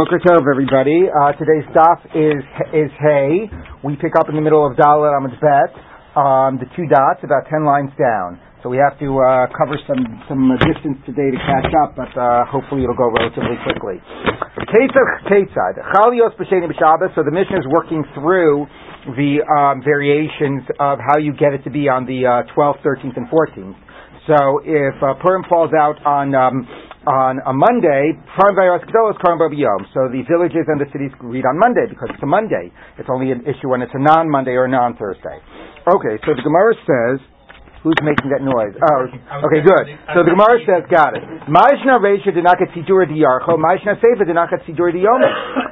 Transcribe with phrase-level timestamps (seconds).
[0.00, 1.12] Boker Tov, everybody.
[1.12, 2.40] Uh, today's daf is
[2.72, 3.52] is Hay.
[3.84, 5.76] We pick up in the middle of Dalet Amud Bet,
[6.16, 8.40] um, the two dots, about ten lines down.
[8.64, 12.48] So we have to uh, cover some some distance today to catch up, but uh,
[12.48, 14.00] hopefully it'll go relatively quickly.
[14.72, 14.72] So
[17.20, 18.72] the mission is working through
[19.04, 23.20] the um, variations of how you get it to be on the uh, 12th, 13th,
[23.20, 23.76] and 14th.
[24.24, 26.64] So if uh, Purim falls out on um,
[27.06, 32.28] on a Monday, so the villages and the cities read on Monday because it's a
[32.28, 32.68] Monday.
[32.98, 35.40] It's only an issue when it's a non-Monday or a non-Thursday.
[35.88, 37.24] Okay, so the Gemara says,
[37.80, 38.76] who's making that noise?
[38.76, 39.08] Oh,
[39.48, 39.96] okay, good.
[40.12, 41.24] So the Gemara says, got it.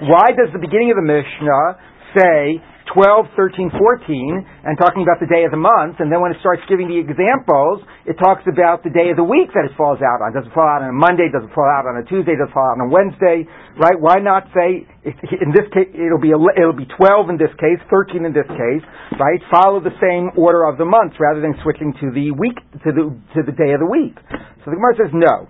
[0.09, 1.77] Why does the beginning of the Mishnah
[2.17, 2.57] say
[2.95, 6.41] 12, 13, 14, and talking about the day of the month, and then when it
[6.41, 10.01] starts giving the examples, it talks about the day of the week that it falls
[10.01, 10.33] out on.
[10.33, 11.29] Does it fall out on a Monday?
[11.29, 12.33] Does it fall out on a Tuesday?
[12.39, 13.45] Does it fall out on a Wednesday?
[13.77, 13.99] Right?
[13.99, 18.25] Why not say in this case it'll be it'll be 12 in this case, 13
[18.25, 18.85] in this case,
[19.21, 19.41] right?
[19.53, 23.13] Follow the same order of the months rather than switching to the week to the
[23.37, 24.17] to the day of the week.
[24.65, 25.47] So the Gemara says no.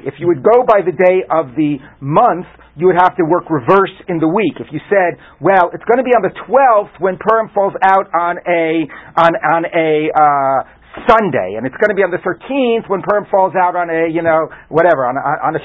[0.00, 3.52] If you would go by the day of the month, you would have to work
[3.52, 4.56] reverse in the week.
[4.56, 8.08] If you said, well, it's going to be on the 12th when Purim falls out
[8.16, 8.88] on a,
[9.20, 10.72] on, on a, uh,
[11.04, 14.08] Sunday, and it's going to be on the 13th when Purim falls out on a,
[14.08, 15.60] you know, whatever, on a, on a,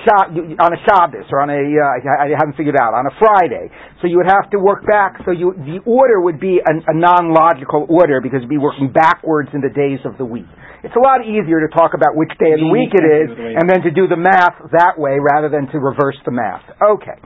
[0.59, 3.72] on a Shabbos, or on a, uh, I haven't figured out, on a Friday.
[4.03, 6.92] So you would have to work back, so you, the order would be a, a
[6.92, 10.52] non-logical order because you'd be working backwards in the days of the week.
[10.82, 13.70] It's a lot easier to talk about which day of the week it is, and
[13.70, 16.66] then to do the math that way rather than to reverse the math.
[16.82, 17.18] Okay.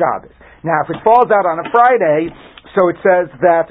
[0.00, 0.32] Shabbos.
[0.64, 2.32] Now, if it falls out on a Friday,
[2.72, 3.68] so it says that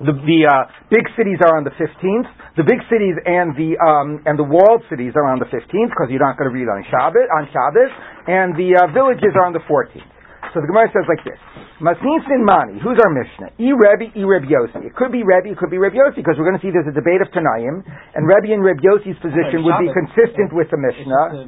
[0.00, 2.28] the, the uh, big cities are on the 15th.
[2.56, 6.08] The big cities and the um, and the walled cities are on the 15th because
[6.08, 7.28] you're not going to read on Shabbos.
[7.28, 7.92] On Shabbos,
[8.26, 10.06] and the uh, villages are on the 14th.
[10.50, 11.38] So the Gemara says like this:
[11.78, 13.54] Masnisin Mani, who's our Mishnah?
[13.62, 14.82] E Rebbe, E Reb Yossi.
[14.82, 16.90] It could be Rebbe, it could be Reb Yossi, because we're going to see there's
[16.90, 20.80] a debate of Tanaim, and Rebbe and Reb Yossi's position would be consistent with the
[20.82, 21.46] Mishnah.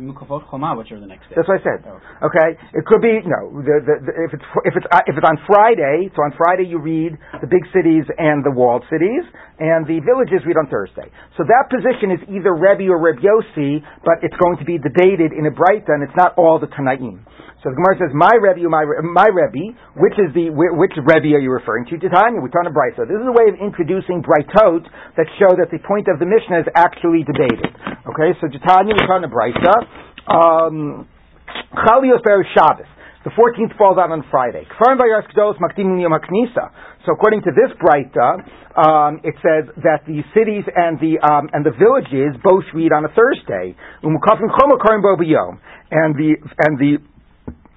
[1.35, 1.81] That's what I said.
[1.83, 2.31] Oh.
[2.31, 3.51] Okay, it could be no.
[3.61, 6.71] The, the, the, if it's if it's uh, if it's on Friday, so on Friday
[6.71, 9.27] you read the big cities and the walled cities,
[9.59, 11.11] and the villages read on Thursday.
[11.35, 15.35] So that position is either Rebbe or Reb Yossi, but it's going to be debated
[15.35, 17.27] in a bright, and it's not all the Tanaim.
[17.63, 21.41] So the Gemara says, "My Rebbe, my my Rebbe, which is the which Rebbe are
[21.41, 23.09] you referring to?" Titania, we turn a Brisa.
[23.09, 24.85] This is a way of introducing Brightot
[25.17, 27.73] that show that the point of the Mishnah is actually debated.
[28.13, 29.75] Okay, so Titania, we turn a Brisa.
[30.29, 31.09] Um,
[31.73, 32.21] Chalios
[32.55, 32.87] Shabbos.
[33.25, 34.67] The 14th falls out on Friday.
[37.07, 38.43] So according to this Breita,
[38.75, 43.05] um, it says that the cities and the um, and the villages both read on
[43.05, 43.77] a Thursday.
[44.03, 44.19] And
[46.19, 46.35] the
[46.67, 46.99] and the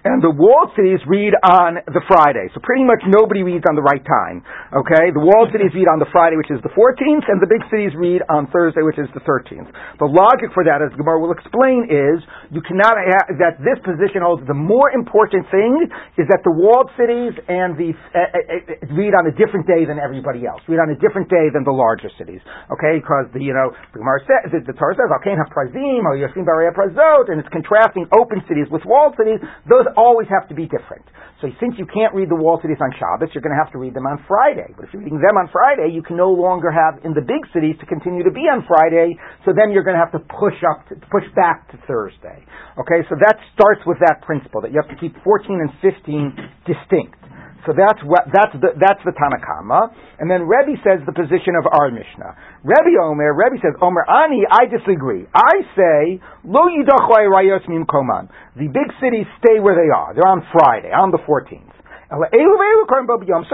[0.05, 2.45] and the walled cities read on the Friday.
[2.53, 4.45] So pretty much nobody reads on the right time.
[4.69, 5.09] Okay?
[5.09, 7.97] The walled cities read on the Friday, which is the 14th, and the big cities
[7.97, 9.65] read on Thursday, which is the 13th.
[9.97, 12.21] The logic for that, as Gemara will explain, is
[12.53, 15.89] you cannot ha- that this position holds the more important thing
[16.21, 19.97] is that the walled cities and the uh, uh, read on a different day than
[19.97, 20.61] everybody else.
[20.69, 22.45] Read on a different day than the larger cities.
[22.69, 23.01] Okay?
[23.01, 26.13] Because the you know the Gemara says the, the Torah says Al have Prazim or
[26.13, 29.41] Yosim Prazot, and it's contrasting open cities with walled cities.
[29.65, 31.03] Those always have to be different.
[31.43, 33.79] So since you can't read the wall cities on Shabbos, you're going to have to
[33.81, 34.71] read them on Friday.
[34.71, 37.43] But if you're reading them on Friday, you can no longer have in the big
[37.51, 39.19] cities to continue to be on Friday.
[39.43, 42.39] So then you're going to have to push up, to, push back to Thursday.
[42.79, 46.65] Okay, so that starts with that principle that you have to keep 14 and 15
[46.65, 47.19] distinct.
[47.65, 49.89] So that's what that's the that's the Tanakama,
[50.21, 52.61] and then Rebbe says the position of our Mishnah.
[52.61, 55.25] Rebbe Omer, Rebbe says Omer Ani, I disagree.
[55.33, 58.29] I say Lo Rayos Mim Koman.
[58.53, 60.13] The big cities stay where they are.
[60.13, 61.73] They're on Friday, on the 14th.
[62.05, 62.21] So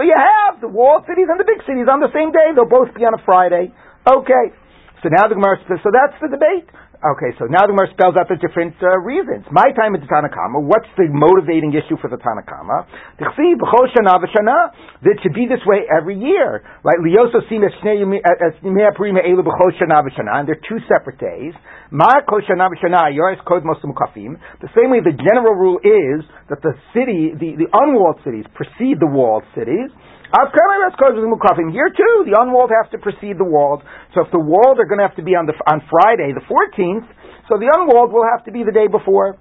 [0.04, 2.52] you have the walled cities and the big cities on the same day.
[2.52, 3.72] They'll both be on a Friday.
[4.04, 4.52] Okay.
[5.02, 6.68] So now the Gemara says, so that's the debate.
[7.02, 9.42] Okay, so now the Gemara spells out the different uh, reasons.
[9.50, 12.86] My time is the Tanakama, what's the motivating issue for the Tanakama?
[13.18, 13.34] That
[15.18, 16.62] should be this way every year.
[16.86, 17.02] Right?
[17.02, 17.18] And
[20.46, 21.58] they're two separate days.
[21.90, 22.14] The
[24.70, 26.22] same way the general rule is
[26.54, 29.90] that the city, the, the unwalled cities precede the walled cities.
[31.76, 33.84] Here too, the unwalled have to precede the walled.
[34.16, 36.44] So if the walled are going to have to be on the on Friday, the
[36.48, 37.04] 14th,
[37.52, 39.36] so the unwalled will have to be the day before.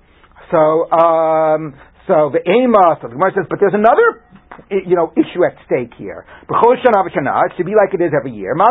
[0.51, 1.79] So, um,
[2.11, 4.19] so the Amos, so the Gemara says, but there's another
[4.69, 6.25] you know, issue at stake here.
[6.47, 8.55] It should be like it is every year.
[8.55, 8.67] The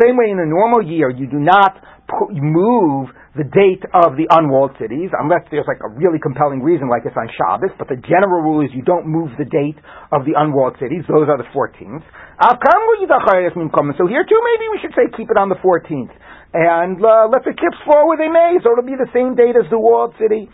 [0.00, 1.76] same way in a normal year, you do not
[2.30, 7.04] move the date of the unwalled cities, unless there's like a really compelling reason, like
[7.04, 7.74] it's on Shabbos.
[7.76, 9.76] But the general rule is you don't move the date
[10.08, 11.04] of the unwalled cities.
[11.04, 12.04] Those are the 14th.
[13.98, 16.12] So here too, maybe we should say keep it on the 14th
[16.56, 18.56] and uh, let the chips fall where they may.
[18.64, 20.48] So it'll be the same date as the walled city.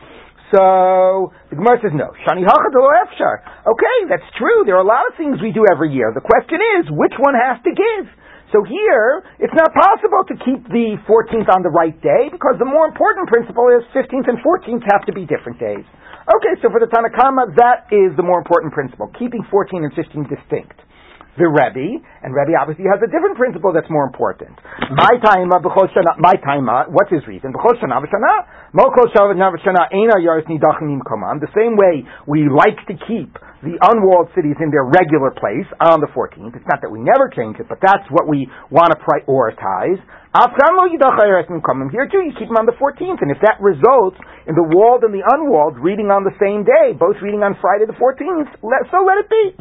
[0.53, 2.13] So the Gemara says no.
[2.29, 4.69] Shani Okay, that's true.
[4.69, 6.13] There are a lot of things we do every year.
[6.13, 8.05] The question is, which one has to give?
[8.53, 12.69] So here, it's not possible to keep the 14th on the right day because the
[12.69, 15.89] more important principle is 15th and 14th have to be different days.
[16.29, 20.29] Okay, so for the Tanakhama, that is the more important principle, keeping 14 and 15
[20.29, 20.77] distinct
[21.41, 24.53] the Rebbe, and Rebbe obviously has a different principle that's more important.
[24.93, 27.53] My time, my time, what's his reason?
[27.53, 27.61] The
[31.57, 33.33] same way we like to keep
[33.65, 36.53] the unwalled cities in their regular place on the 14th.
[36.53, 40.03] It's not that we never change it, but that's what we want to prioritize.
[41.93, 45.05] Here too, you keep them on the 14th, and if that results in the walled
[45.05, 48.53] and the unwalled reading on the same day, both reading on Friday the 14th,
[48.91, 49.57] so let it be.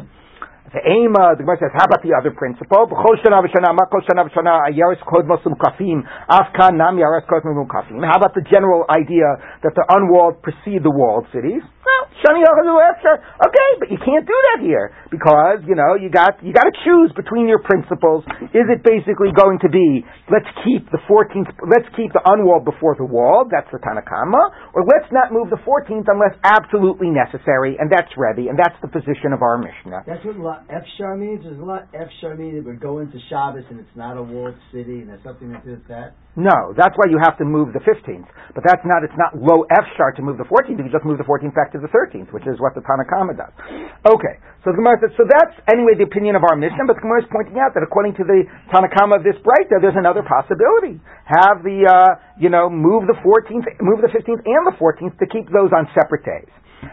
[0.72, 2.88] The aim, uh, the Gemara says, how about the other principle?
[2.88, 3.12] How
[8.16, 9.28] about the general idea
[9.62, 11.60] that the unwalled precede the walled cities?
[13.42, 16.74] Okay, but you can't do that here because you know you got you got to
[16.86, 18.22] choose between your principles.
[18.54, 22.94] Is it basically going to be let's keep the 14th, let's keep the unwalled before
[22.94, 23.50] the walled?
[23.50, 28.46] That's the Tanakama, or let's not move the 14th unless absolutely necessary, and that's Rebbe,
[28.46, 30.06] and that's the position of our Mishnah.
[30.06, 30.38] That's what
[30.70, 31.42] Efshar means.
[31.42, 34.54] There's a lot Efshar means that would go into Shabbos and it's not a walled
[34.70, 36.14] city, and there's something that does that.
[36.32, 38.24] No, that's why you have to move the 15th.
[38.56, 41.20] But that's not, it's not low F sharp to move the 14th, you just move
[41.20, 43.52] the 14th back to the 13th, which is what the Tanakama does.
[44.08, 47.04] Okay, so the Gemara says, so that's anyway the opinion of our Mishnah, but the
[47.04, 50.96] Gemara is pointing out that according to the Tanakama of this Breita, there's another possibility.
[51.28, 55.28] Have the, uh, you know, move the 14th, move the 15th and the 14th to
[55.28, 56.48] keep those on separate days.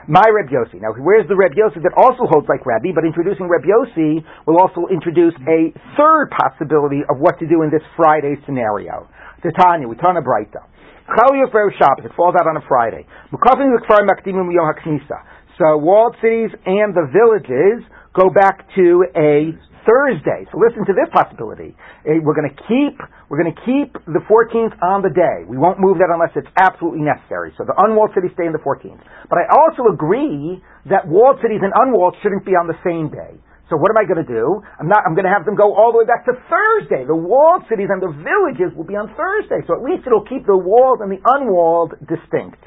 [0.07, 0.77] My Reb Yossi.
[0.81, 4.61] Now, where's the Reb Yossi that also holds like Rabbi, but introducing Reb Yossi will
[4.61, 9.09] also introduce a third possibility of what to do in this Friday scenario.
[9.41, 10.61] Titania, we turn a brighter.
[11.09, 13.05] Chaliyah for Shabbos, it falls out on a Friday.
[13.33, 15.17] Mukafim Kfar Makdimim Yom HaKnisa.
[15.57, 17.83] So walled cities and the villages
[18.13, 19.51] go back to a
[19.89, 20.45] Thursday.
[20.51, 21.73] So listen to this possibility.
[22.05, 22.99] Eh, we're going to keep
[23.29, 25.45] we're going to keep the 14th on the day.
[25.45, 27.53] We won't move that unless it's absolutely necessary.
[27.57, 29.01] So the unwalled cities stay in the 14th.
[29.29, 33.37] But I also agree that walled cities and unwalled shouldn't be on the same day.
[33.69, 34.61] So what am I going to do?
[34.81, 35.05] I'm not.
[35.05, 37.05] I'm going to have them go all the way back to Thursday.
[37.05, 39.61] The walled cities and the villages will be on Thursday.
[39.69, 42.57] So at least it'll keep the walled and the unwalled distinct.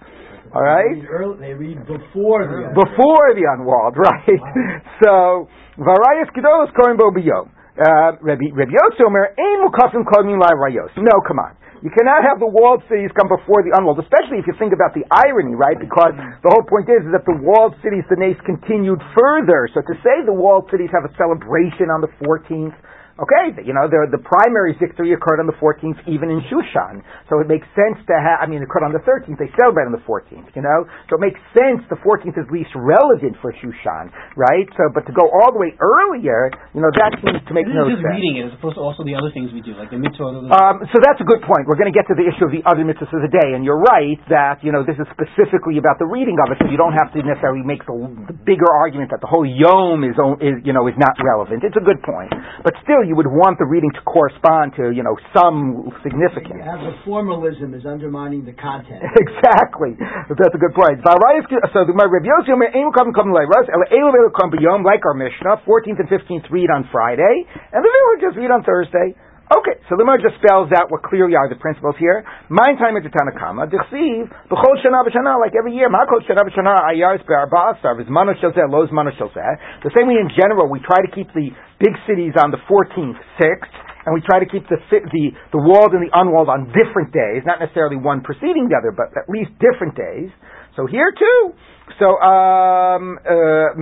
[0.54, 0.94] All right.
[0.94, 4.38] They read, early, they read before the before the unwalled, right?
[4.38, 4.78] Wow.
[5.02, 5.12] so
[5.82, 7.50] varayas kedolos kohen bo biyom.
[7.72, 10.92] Uh, Rabbi Rabbi Yosomer ein mukafim kol min rayos.
[11.00, 11.56] No, come on.
[11.82, 14.94] You cannot have the walled cities come before the unwalled, especially if you think about
[14.94, 15.74] the irony, right?
[15.74, 19.66] Because the whole point is, is that the walled cities, the nace continued further.
[19.74, 22.76] So to say the walled cities have a celebration on the 14th,
[23.22, 27.06] Okay, you know, the, the primary victory occurred on the 14th, even in Shushan.
[27.30, 29.86] So it makes sense to have, I mean, it occurred on the 13th, they celebrate
[29.86, 30.90] on the 14th, you know?
[31.06, 34.66] So it makes sense the 14th is least relevant for Shushan, right?
[34.74, 37.78] So, but to go all the way earlier, you know, that seems to make this
[37.78, 38.10] no is just sense.
[38.18, 40.50] reading it as opposed to also the other things we do, like the mitzvah.
[40.50, 41.70] Um, so that's a good point.
[41.70, 43.62] We're going to get to the issue of the other mitzvahs of the day, and
[43.62, 46.80] you're right that, you know, this is specifically about the reading of it, so you
[46.80, 47.94] don't have to necessarily make the,
[48.26, 51.62] the bigger argument that the whole yom is, is, you know, is not relevant.
[51.62, 52.34] It's a good point.
[52.66, 56.64] But still, you would want the reading to correspond to, you know, some significance.
[56.64, 59.04] The formalism is undermining the content.
[59.28, 60.00] exactly.
[60.00, 61.04] That's a good point.
[61.04, 62.56] So the Rabbi Yossi
[64.80, 69.12] like our Mishnah, 14th and 15th read on Friday, and the villagers read on Thursday.
[69.52, 72.24] Okay, so the just spells out what clearly are the principles here.
[72.48, 73.68] Mine time is the Tanakama.
[73.68, 75.92] Dichsiv, b'chol shana b'shana, like every year.
[75.92, 80.32] Ma'kol shana b'shana ayars be'arba asar, v'zmano shel lo's mano shel The same way in
[80.32, 83.74] general, we try to keep the big cities on the 14th, 6th,
[84.08, 87.44] and we try to keep the, the, the walled and the unwalled on different days,
[87.44, 90.32] not necessarily one preceding the other, but at least different days.
[90.80, 91.52] So here too,
[91.98, 93.72] so um uh,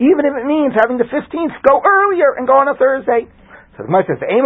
[0.00, 3.26] even if it means having the fifteenth go earlier and go on a Thursday.
[3.74, 4.38] So the Gemara says, Why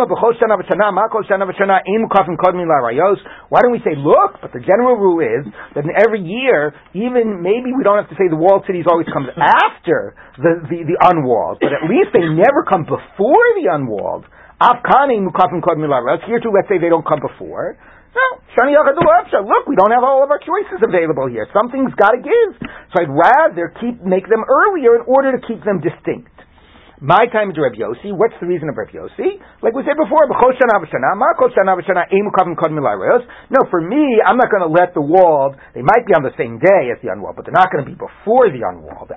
[3.61, 5.45] don't we say, look, but the general rule is
[5.77, 9.07] that in every year, even maybe we don't have to say the walled cities always
[9.13, 14.25] comes after the, the, the unwalled, but at least they never come before the unwalled.
[14.59, 17.77] Here too, let's say they don't come before.
[18.19, 18.27] No,
[18.59, 21.47] Shani Look, we don't have all of our choices available here.
[21.55, 22.51] Something's got to give.
[22.91, 26.35] So I'd rather keep make them earlier in order to keep them distinct.
[26.99, 28.11] My time is Reb Yossi.
[28.11, 29.39] What's the reason of Reb Yossi?
[29.63, 30.35] Like we said before, no,
[33.71, 36.59] for me, I'm not going to let the walled, they might be on the same
[36.59, 39.13] day as the unwalled, but they're not going to be before the unwalled.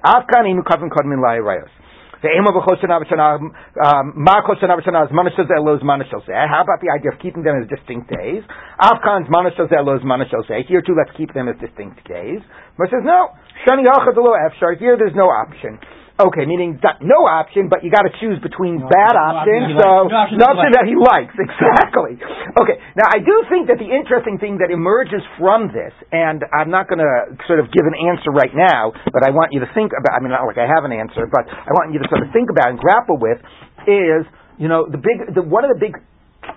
[2.22, 6.62] The aim of a Choshana B'Shana, um, Ma Choshana B'Shana is Manashal Zelos Manashal How
[6.62, 8.46] about the idea of keeping them as distinct days?
[8.78, 12.38] Afkan's Manashal Zelos Manashal Here too, let's keep them as distinct days.
[12.78, 13.34] But says, no,
[13.66, 14.78] Shani Yachad Efshar.
[14.78, 15.82] Here there's no option.
[16.22, 19.74] Okay, meaning no option, but you got to choose between no, bad no options.
[19.74, 22.22] so no option, no option that he likes exactly.
[22.62, 26.70] Okay, now I do think that the interesting thing that emerges from this, and I'm
[26.70, 29.70] not going to sort of give an answer right now, but I want you to
[29.74, 30.14] think about.
[30.14, 32.30] I mean, not like I have an answer, but I want you to sort of
[32.30, 33.42] think about and grapple with
[33.90, 34.30] is
[34.62, 35.98] you know the big the, one of the big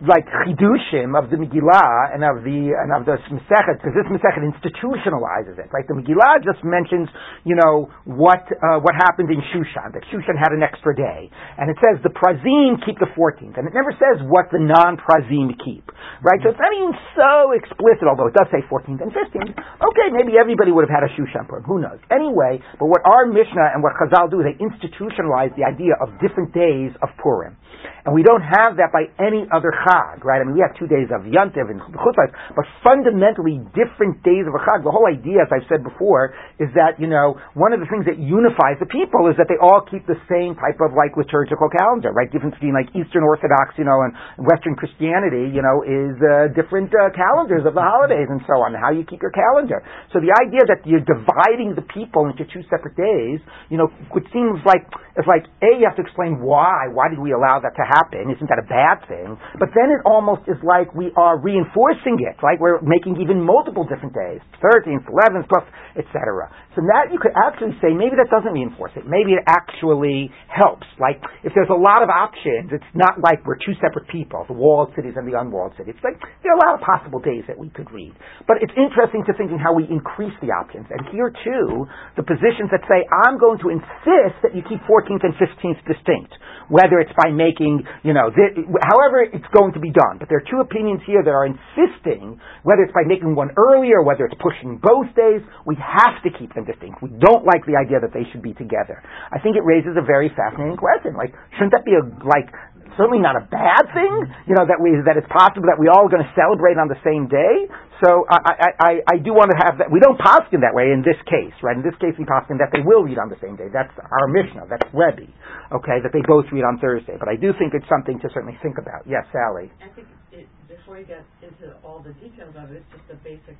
[0.08, 4.44] like chidushim of the Megillah and of the and of the Masechet, because this Masechet
[4.44, 5.72] institutionalizes it.
[5.72, 7.08] Right, the Megillah just mentions,
[7.44, 9.92] you know, what uh, what happened in Shushan.
[9.96, 13.64] That Shushan had an extra day, and it says the Prazim keep the 14th, and
[13.68, 15.88] it never says what the non-Prazim keep.
[16.20, 19.52] Right, so it's not even so explicit, although it does say 14th and 15th.
[19.56, 21.64] Okay, maybe everybody would have had a Shushan Purim.
[21.64, 22.00] Who knows?
[22.08, 26.52] Anyway, but what our Mishnah and what Chazal do they institutionalize the idea of different
[26.52, 27.56] days of Purim.
[28.04, 30.40] And we don't have that by any other Chag, right?
[30.40, 34.52] I mean, we have two days of Yantiv and Chutzpah, but fundamentally different days of
[34.52, 34.84] a Chag.
[34.84, 38.04] The whole idea, as I've said before, is that, you know, one of the things
[38.08, 41.68] that unifies the people is that they all keep the same type of, like, liturgical
[41.72, 42.28] calendar, right?
[42.28, 46.92] Difference between, like, Eastern Orthodox, you know, and Western Christianity, you know, is uh, different
[46.92, 49.82] uh, calendars of the holidays and so on, how you keep your calendar.
[50.12, 54.26] So the idea that you're dividing the people into two separate days, you know, which
[54.32, 54.86] seems like,
[55.18, 56.90] it's like, A, you have to explain why.
[56.90, 58.30] Why did we allow that to happen?
[58.30, 59.36] Isn't that a bad thing?
[59.58, 62.58] But then it almost is like we are reinforcing it, right?
[62.58, 66.50] We're making even multiple different days, 13th, 11th, 12th, etc.
[66.74, 69.06] So that you could actually say maybe that doesn't reinforce it.
[69.06, 70.86] Maybe it actually helps.
[70.98, 74.58] Like if there's a lot of options, it's not like we're two separate people, the
[74.58, 75.94] walled cities and the unwalled cities.
[76.02, 78.10] Like there are a lot of possible days that we could read.
[78.50, 80.90] But it's interesting to thinking how we increase the options.
[80.90, 81.86] And here too,
[82.18, 86.34] the positions that say I'm going to insist that you keep 14th and 15th distinct,
[86.66, 90.18] whether it's by making you know, th- however it's going to be done.
[90.18, 94.02] But there are two opinions here that are insisting, whether it's by making one earlier,
[94.02, 97.02] whether it's pushing both days, we have to keep them distinct.
[97.02, 99.02] We don't like the idea that they should be together.
[99.30, 101.14] I think it raises a very fascinating question.
[101.14, 102.48] Like, shouldn't that be a, like,
[102.96, 104.12] certainly not a bad thing,
[104.46, 106.90] you know, that we, that it's possible that we all are going to celebrate on
[106.90, 107.68] the same day.
[108.02, 109.88] So I, I, I, I do want to have that.
[109.88, 111.78] We don't poskin that way in this case, right?
[111.78, 113.70] In this case, we poskin that they will read on the same day.
[113.70, 114.66] That's our Mishnah.
[114.66, 115.30] That's Rebbe,
[115.72, 117.14] okay, that they both read on Thursday.
[117.18, 119.06] But I do think it's something to certainly think about.
[119.06, 119.70] Yes, Sally.
[119.78, 123.18] I think it, before you get into all the details of it, it's just a
[123.22, 123.56] basic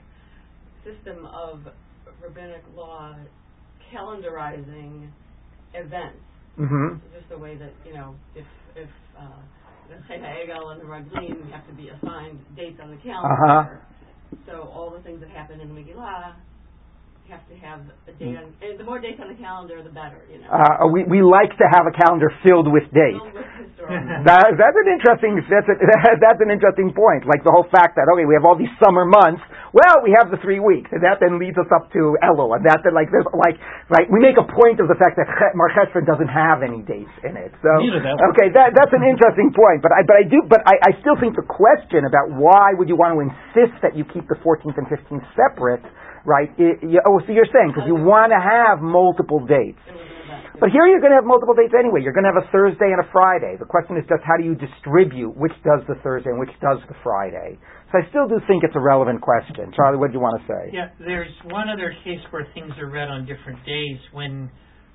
[0.84, 1.64] system of
[2.20, 3.16] rabbinic law
[3.92, 5.08] calendarizing
[5.74, 6.20] events.
[6.58, 7.02] Mm-hmm.
[7.14, 8.88] Just the way that you know, if if
[9.18, 9.40] uh,
[9.88, 13.34] the Egel and the Raglim have to be assigned dates on the calendar.
[13.34, 13.64] Uh-huh.
[14.46, 16.34] So all the things that happen in Megillah
[17.28, 18.52] have to have a date on.
[18.60, 20.20] And the more dates on the calendar, the better.
[20.28, 20.48] You know.
[20.52, 23.24] Uh, we we like to have a calendar filled with dates.
[23.84, 25.76] That, that's an interesting that's a,
[26.24, 27.28] that's an interesting point.
[27.28, 29.44] Like the whole fact that okay, we have all these summer months.
[29.76, 32.64] Well, we have the three weeks, and that then leads us up to Elul, and
[32.64, 33.60] that then like there's like
[33.92, 34.08] right.
[34.08, 37.36] We make a point of the fact that Mar Cheshvan doesn't have any dates in
[37.36, 37.52] it.
[37.60, 37.70] So
[38.32, 39.84] okay, that that's an interesting point.
[39.84, 42.88] But I but I do but I, I still think the question about why would
[42.88, 45.84] you want to insist that you keep the 14th and 15th separate
[46.24, 46.50] right?
[46.58, 49.80] It, you, oh, so you're saying because you want to have multiple dates.
[50.60, 51.98] But here you're going to have multiple dates anyway.
[52.00, 53.58] You're going to have a Thursday and a Friday.
[53.58, 56.78] The question is just how do you distribute which does the Thursday and which does
[56.86, 57.58] the Friday.
[57.90, 59.74] So I still do think it's a relevant question.
[59.74, 60.70] Charlie, what do you want to say?
[60.70, 63.98] Yeah, there's one other case where things are read on different days.
[64.14, 64.50] When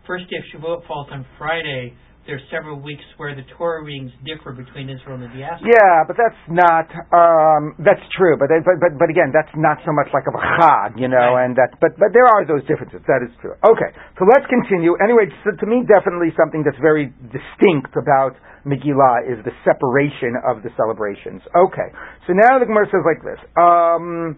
[0.07, 1.93] first day of Shavuot falls on Friday,
[2.28, 5.66] there's several weeks where the Torah readings differ between Israel and the diaspora.
[5.66, 6.86] Yeah, but that's not
[7.16, 8.38] um, that's true.
[8.38, 11.40] But, but but but again, that's not so much like a chag, you know.
[11.40, 11.50] Right.
[11.50, 13.02] And that but but there are those differences.
[13.10, 13.58] That is true.
[13.66, 14.94] Okay, so let's continue.
[15.02, 20.62] Anyway, so to me, definitely something that's very distinct about Megillah is the separation of
[20.62, 21.42] the celebrations.
[21.56, 21.90] Okay,
[22.28, 23.40] so now the Gemara says like this.
[23.58, 24.38] Um,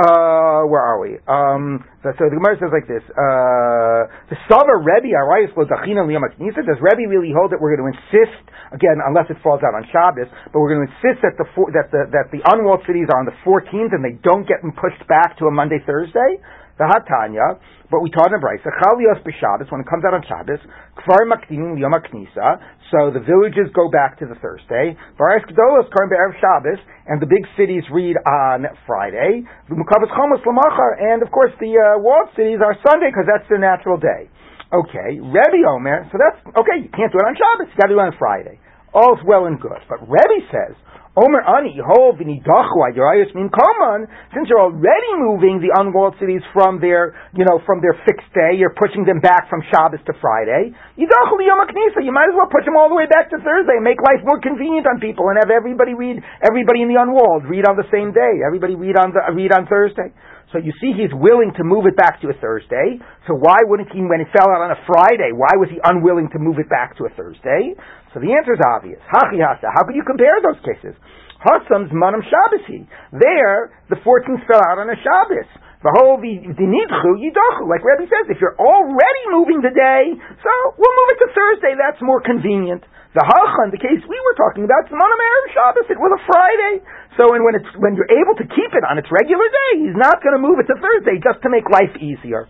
[0.00, 1.20] uh, where are we?
[1.28, 6.08] Um, so, so the Gemara says like this: uh, The Sava Rebbe Arayis Lo Dachina
[6.08, 6.64] Liyamakinisa.
[6.64, 8.40] Does Rebbe really hold that we're going to insist
[8.72, 11.68] again, unless it falls out on Shabbos, but we're going to insist that the four,
[11.74, 15.02] that the that the unwalled cities are on the 14th and they don't get pushed
[15.10, 16.40] back to a Monday Thursday?
[16.80, 17.60] The Hatanya,
[17.92, 20.64] but we taught in Brisa, Chalios b'Shabbos, when it comes out on Shabbos,
[20.96, 22.56] Kfar Makdimim Yom HaKnisa,
[22.88, 27.28] so the villages go back to the Thursday, Varas Gedolos Karim Be'erev Shabbos, and the
[27.28, 32.64] big cities read on Friday, Mukavas Chomos Lamachar, and of course the uh, walled cities
[32.64, 34.32] are Sunday, because that's their natural day.
[34.72, 38.00] Okay, Rebbe Omer, so that's, okay, you can't do it on Shabbos, you gotta do
[38.00, 38.56] it on Friday.
[38.96, 39.84] All's well and good.
[39.84, 40.74] But Rebbe says,
[41.18, 44.06] Omer ani hov koman.
[44.30, 48.54] Since you're already moving the unwalled cities from their, you know, from their fixed day,
[48.54, 50.70] you're pushing them back from Shabbos to Friday.
[50.94, 54.22] You might as well push them all the way back to Thursday and make life
[54.22, 57.90] more convenient on people and have everybody read, everybody in the unwalled read on the
[57.90, 58.46] same day.
[58.46, 60.14] Everybody read on the, read on Thursday.
[60.50, 62.98] So you see, he's willing to move it back to a Thursday.
[63.30, 66.26] So why wouldn't he, when it fell out on a Friday, why was he unwilling
[66.34, 67.78] to move it back to a Thursday?
[68.10, 68.98] So the answer is obvious.
[69.06, 69.70] Hachi hasa.
[69.70, 70.98] How could you compare those cases?
[71.38, 72.66] Hasam's manam Shabbos.
[73.14, 75.48] There, the 14th fell out on a Shabbos.
[75.80, 80.52] The whole the nidchu yidachu, like Rabbi says, if you're already moving the day, so
[80.76, 81.72] we'll move it to Thursday.
[81.72, 82.84] That's more convenient.
[83.10, 85.86] The hachan, the case we were talking about, it's manam erev Shabbos.
[85.90, 86.74] It was a Friday.
[87.18, 89.98] So, and when it's when you're able to keep it on its regular day, he's
[89.98, 92.46] not going to move it to Thursday just to make life easier.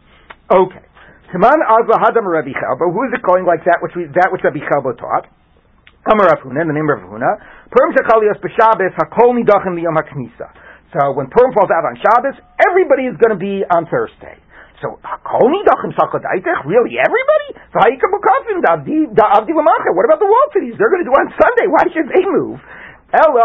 [0.53, 0.85] Okay.
[1.33, 2.93] Siman azla hadam Rabbi Chelba.
[2.93, 3.81] Who is it going like that?
[3.81, 5.33] Which we, that which Rabbi Chelba taught.
[6.05, 7.33] Amar Rav Huna, the name of Rav Huna.
[7.73, 10.53] Purim shechalios b'Shabbos hakol nidachim liyom haknisa.
[10.93, 12.37] So when Purim falls out on Shabbos,
[12.69, 14.37] everybody is going to be on Thursday.
[14.81, 17.61] So hakol nidachim sakadaitech, really everybody?
[17.71, 17.93] What
[20.09, 20.75] about the wall cities?
[20.81, 21.69] They're going to do on Sunday.
[21.69, 22.59] Why should they move?
[23.11, 23.43] Anybody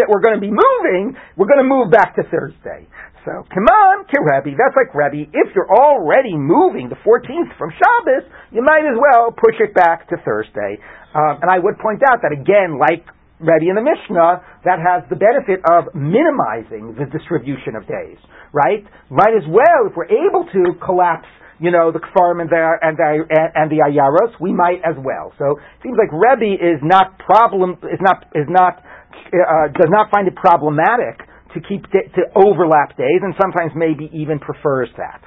[0.00, 2.88] that we're going to be moving, we're going to move back to Thursday.
[3.26, 4.56] So, come on, Rebbe.
[4.56, 5.28] That's like Rebbe.
[5.34, 10.08] If you're already moving the 14th from Shabbos, you might as well push it back
[10.08, 10.78] to Thursday.
[11.14, 13.04] Um, and I would point out that again, like
[13.38, 18.16] Rebbe in the Mishnah, that has the benefit of minimizing the distribution of days,
[18.52, 18.84] right?
[19.10, 21.28] Might as well, if we're able to collapse
[21.58, 25.32] you know, the Kfarim and the, and the, and the Ayaros, we might as well.
[25.38, 28.84] So it seems like Rebbe is not problem, is not, is not,
[29.32, 31.24] uh, does not find it problematic
[31.56, 35.24] to keep to overlap days, and sometimes maybe even prefers that.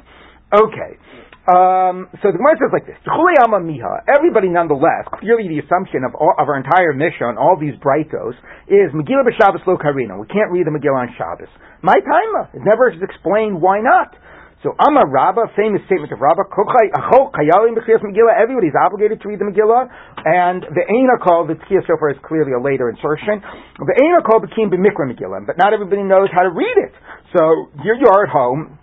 [0.53, 1.01] Okay.
[1.49, 6.45] Um, so the Gemara says like this: Everybody, nonetheless, clearly the assumption of all, of
[6.45, 8.37] our entire mission on all these brightos
[8.69, 10.13] is Megillah b'Shabbos lo karina.
[10.21, 11.49] We can't read the Megillah on Shabbos.
[11.81, 14.13] My time, it never is explained why not.
[14.61, 19.87] So Amar Rabbah, famous statement of Rabbah, everybody's obligated to read the Megillah,
[20.27, 23.39] and the Eina call, the Tkiyah Shofar is clearly a later insertion.
[23.39, 26.91] The Eina call became B'mikra Megillah, but not everybody knows how to read it.
[27.31, 28.75] So here you are at home,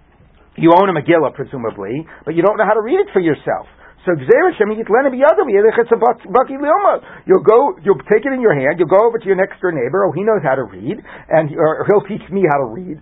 [0.58, 3.66] you own a Megillah presumably, but you don't know how to read it for yourself.
[4.06, 4.30] So You'll
[7.42, 10.06] go, you'll take it in your hand, you'll go over to your next door neighbor,
[10.06, 13.00] oh, he knows how to read, and or he'll teach me how to read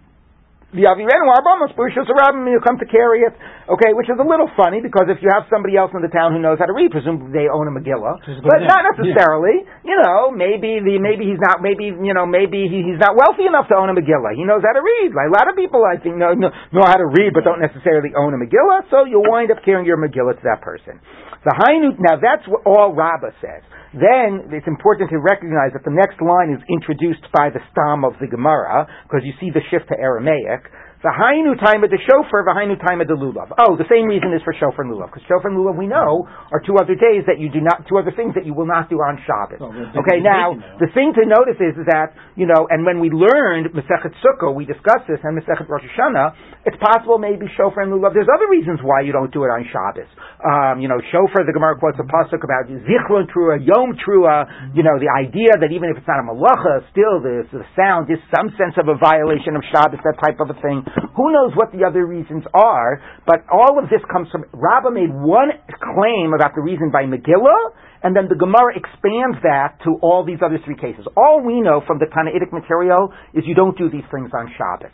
[0.75, 3.31] the Avirenu Arbamos Bushas Rabbim, you come to carry it.
[3.65, 6.37] Okay, which is a little funny because if you have somebody else in the town
[6.37, 9.65] who knows how to read, presumably they own a Megillah, but not necessarily.
[9.65, 9.89] Yeah.
[9.89, 13.49] You know, maybe the maybe he's not maybe you know maybe he, he's not wealthy
[13.49, 14.37] enough to own a Megillah.
[14.37, 15.17] He knows how to read.
[15.17, 17.63] Like a lot of people, I think, know, know know how to read but don't
[17.63, 18.91] necessarily own a Megillah.
[18.93, 21.01] So you'll wind up carrying your Megillah to that person.
[21.45, 23.63] The Hainu now that's what all Rabbah says
[23.95, 28.19] then it's important to recognize that the next line is introduced by the stam of
[28.19, 30.67] the Gemara, because you see the shift to Aramaic.
[31.05, 33.53] V'hainu time of the shofar, the v'hainu time of the lulav.
[33.61, 35.13] Oh, the same reason is for shofar and lulav.
[35.13, 38.01] Because shofar and lulav, we know, are two other days that you do not, two
[38.01, 39.61] other things that you will not do on Shabbos.
[39.61, 39.69] Oh,
[40.01, 43.77] okay, now, the thing to notice is, is that, you know, and when we learned
[43.77, 48.17] Masechet Sukkah, we discussed this, and Masechet Rosh Hashanah, it's possible maybe shofar and lulav,
[48.17, 50.09] there's other reasons why you don't do it on Shabbos.
[50.41, 54.81] Um, you know, shofar, the Gemara quotes a pasuk about zichlon trua, yom trua, you
[54.81, 58.17] know, the idea that even if it's not a malacha, still the, the sound is
[58.33, 60.81] some sense of a violation of Shabbos, that type of a thing.
[61.17, 63.03] Who knows what the other reasons are?
[63.27, 67.75] But all of this comes from Rabbah made one claim about the reason by Megillah,
[68.03, 71.07] and then the Gemara expands that to all these other three cases.
[71.17, 74.93] All we know from the Tanaitic material is you don't do these things on Shabbos.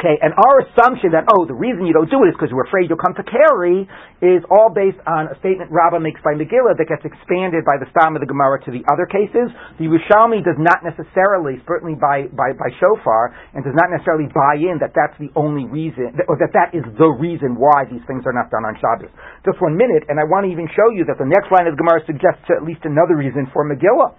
[0.00, 2.64] Okay, and our assumption that, oh, the reason you don't do it is because we're
[2.64, 3.84] afraid you'll come to carry
[4.24, 7.84] is all based on a statement Rabbah makes by Megillah that gets expanded by the
[7.92, 9.52] Stam of the Gemara to the other cases.
[9.76, 14.56] The Yerushalmi does not necessarily, certainly by, by, by Shofar, and does not necessarily buy
[14.56, 18.24] in that that's the only reason, or that that is the reason why these things
[18.24, 19.12] are not done on Shabbos.
[19.44, 21.76] Just one minute, and I want to even show you that the next line of
[21.76, 24.16] the Gemara suggests at least another reason for Megillah.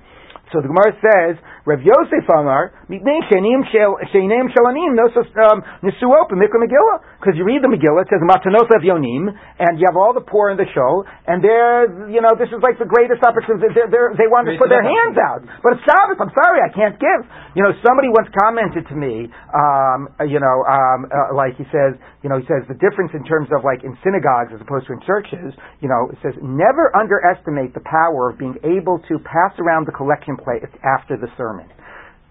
[0.52, 6.28] So the Gemara says, Rav Yosef Amar, Mipnei shenim shel sheinem shelanim nosos um, nisuot
[6.36, 7.00] Megillah.
[7.20, 10.52] Because you read the Megillah, it says matanos evyonim, and you have all the poor
[10.52, 13.72] in the show, and they're, you know, this is like the greatest opportunity.
[13.72, 15.46] They're, they're, they want to put their hands out.
[15.64, 16.20] But it's Shabbos.
[16.20, 17.22] I'm sorry, I can't give.
[17.56, 21.96] You know, somebody once commented to me, um, you know, um, uh, like he says,
[22.26, 24.98] you know, he says the difference in terms of like in synagogues as opposed to
[24.98, 29.54] in churches, you know, it says never underestimate the power of being able to pass
[29.62, 31.67] around the collection plate after the sermon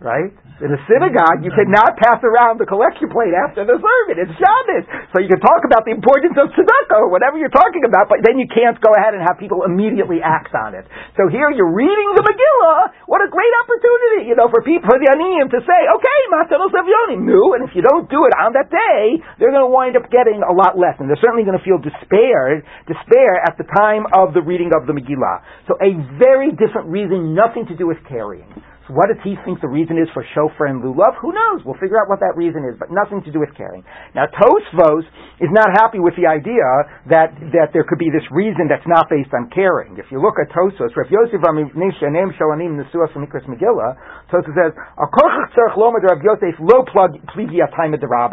[0.01, 0.33] right?
[0.61, 4.17] In a synagogue, you cannot pass around the collection plate after the sermon.
[4.21, 4.85] It's Shabbos.
[5.13, 8.21] So you can talk about the importance of tzedakah or whatever you're talking about, but
[8.25, 10.85] then you can't go ahead and have people immediately act on it.
[11.17, 13.09] So here you're reading the Megillah.
[13.09, 16.73] What a great opportunity, you know, for people, for the aniyim to say, okay, matanos
[16.73, 19.97] evyonim, new, and if you don't do it on that day, they're going to wind
[19.97, 23.69] up getting a lot less, and they're certainly going to feel despair, despair at the
[23.77, 25.45] time of the reading of the Megillah.
[25.69, 28.49] So a very different reason, nothing to do with carrying.
[28.91, 31.15] What does he think the reason is for shofar and lulav?
[31.23, 31.63] Who knows?
[31.63, 33.87] We'll figure out what that reason is, but nothing to do with caring.
[34.19, 35.07] Now, Tosfos
[35.39, 36.67] is not happy with the idea
[37.07, 39.95] that, that there could be this reason that's not based on caring.
[39.95, 46.23] If you look at Tosfos, Rav Yosef Shanim Shalanim Nesuas Mikras Megillah, Tosfos says, Rav
[46.23, 47.59] Yosef lo pligi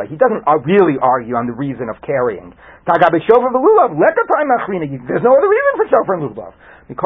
[0.07, 2.53] He doesn't uh, really argue on the reason of carrying.
[2.85, 6.53] Tagabi shofer Lulov, let's there's no other reason for shofar and lulav.
[6.87, 6.97] There's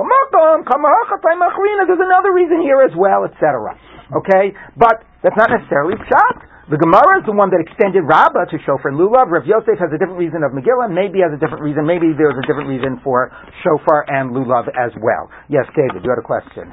[2.05, 3.75] another reason here as well, etc.
[4.13, 6.43] Okay, but that's not necessarily shot.
[6.69, 9.31] The Gemara is the one that extended Rabbah to shofar and lulav.
[9.31, 11.87] Rav Yosef has a different reason of Megillah, maybe has a different reason.
[11.87, 13.31] Maybe there's a different reason for
[13.65, 15.31] shofar and lulav as well.
[15.49, 16.71] Yes, David, you had a question.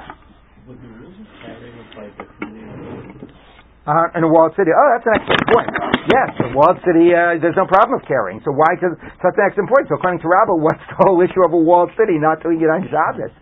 [3.89, 4.69] Uh, in a walled city.
[4.69, 5.69] Oh, that's an excellent point.
[6.13, 8.37] Yes, a walled city, uh, there's no problem of carrying.
[8.45, 8.93] So why does,
[9.25, 9.89] such an excellent point.
[9.89, 12.69] So according to Rabbah, what's the whole issue of a walled city not doing it
[12.69, 13.33] on Shabbos?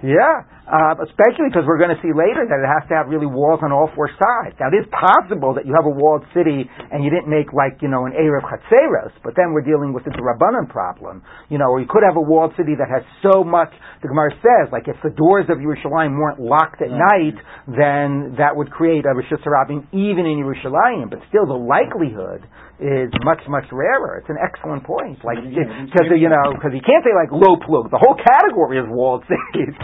[0.00, 3.26] Yeah, uh, especially because we're going to see later that it has to have really
[3.26, 4.54] walls on all four sides.
[4.62, 7.82] Now, it is possible that you have a walled city and you didn't make like,
[7.82, 11.26] you know, an Eruv Chatzeros, but then we're dealing with the Rabbanan problem.
[11.50, 14.30] You know, or you could have a walled city that has so much, the Gemara
[14.38, 17.34] says, like if the doors of Yerushalayim weren't locked at night,
[17.66, 22.46] then that would create a Rishus Harabim even in Yerushalayim, but still the likelihood
[22.80, 24.22] is much, much rarer.
[24.22, 25.20] It's an excellent point.
[25.20, 27.92] Like, because, you know, because you can't say like low plug.
[27.92, 29.76] The whole category is walled cities.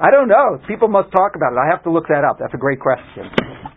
[0.00, 0.56] I don't know.
[0.64, 1.60] People must talk about it.
[1.60, 2.40] I have to look that up.
[2.40, 3.28] That's a great question.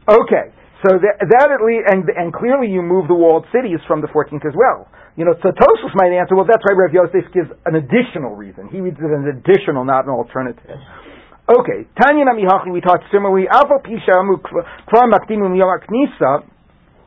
[0.08, 0.56] Okay.
[0.88, 4.12] So that, that at least, and, and clearly you move the walled cities from the
[4.12, 4.88] 14th as well.
[5.16, 5.52] You know, so
[5.94, 8.68] might answer, well, that's right, Rav Yosef gives an additional reason.
[8.72, 10.80] He reads it as an additional, not an alternative.
[11.44, 13.46] Okay, Tanya Namihachi, we talked similarly.
[13.52, 14.40] Pisha Amu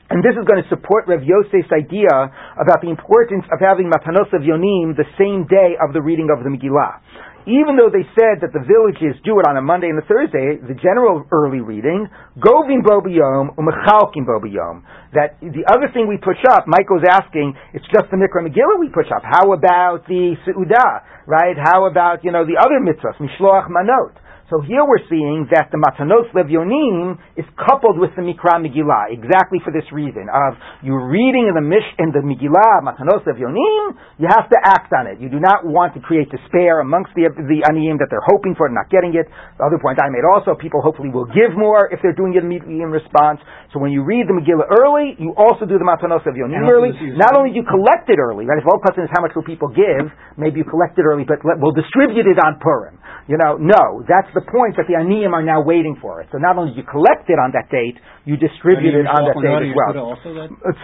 [0.06, 2.14] and this is going to support Rav Yosef's idea
[2.54, 6.46] about the importance of having Matanos of Yonim the same day of the reading of
[6.46, 7.02] the Megillah.
[7.46, 10.58] Even though they said that the villages do it on a Monday and a Thursday,
[10.58, 14.82] the general early reading, Govim Bo B'Yom, Umechalkim Bo B'Yom.
[15.14, 18.90] That the other thing we push up, Michael's asking, it's just the Mikra Megillah we
[18.90, 19.22] push up.
[19.22, 21.54] How about the Seudah, right?
[21.54, 24.18] How about, you know, the other mitzvahs, Mishloach Manot?
[24.46, 29.58] So here we're seeing that the Matanos Levyonim is coupled with the Mikra Megillah, exactly
[29.58, 30.54] for this reason of
[30.86, 35.10] you reading in the Mish in the Megillah Matanos Levyonim, you have to act on
[35.10, 35.18] it.
[35.18, 38.70] You do not want to create despair amongst the the aniyim that they're hoping for
[38.70, 39.26] and not getting it.
[39.58, 42.46] The other point I made also, people hopefully will give more if they're doing it
[42.46, 43.42] immediately in response.
[43.74, 46.94] So when you read the Megillah early, you also do the Matanos Levyonim early.
[47.18, 48.62] Not only do you collect it early, right?
[48.62, 50.06] If all question is how much will people give,
[50.38, 53.02] maybe you collect it early, but we'll distribute it on Purim.
[53.26, 56.30] You know, no, that's the point that the aniyim are now waiting for it.
[56.30, 59.34] So not only do you collect it on that date, you distribute it on that
[59.42, 60.14] date as well.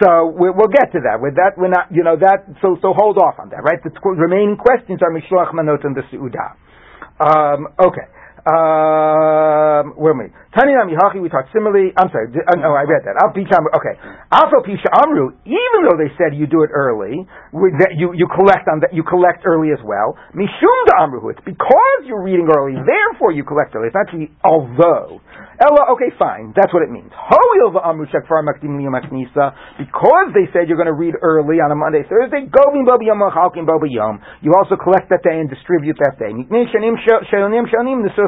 [0.03, 1.23] So we, will get to that.
[1.23, 2.43] With that, we're not, you know, that.
[2.59, 3.79] So so hold off on that, right?
[3.79, 6.59] The remaining questions are mishloach manot and the seudah.
[7.23, 8.07] Um, okay.
[8.43, 10.27] Um, where am I?
[10.51, 11.95] Tani Mihachi, we talked similarly.
[11.95, 12.27] I'm sorry.
[12.27, 13.15] Uh, no, I read that.
[13.15, 13.95] Al Okay.
[14.35, 15.31] Alpha Pisha Amru.
[15.47, 17.23] Even though they said you do it early,
[17.79, 20.19] that you you collect on that you collect early as well.
[20.35, 21.23] Mishum Amru.
[21.31, 23.87] It's because you're reading early, therefore you collect early.
[23.87, 25.23] It's actually although.
[25.63, 25.95] Ella.
[25.95, 26.51] Okay, fine.
[26.57, 27.13] That's what it means.
[27.15, 32.03] Hoil Amru Shekfar Makdim Because they said you're going to read early on a Monday,
[32.09, 32.43] Thursday.
[32.51, 34.19] Govim Bobi Yom Chalkim Bobi Yom.
[34.41, 36.33] You also collect that day and distribute that day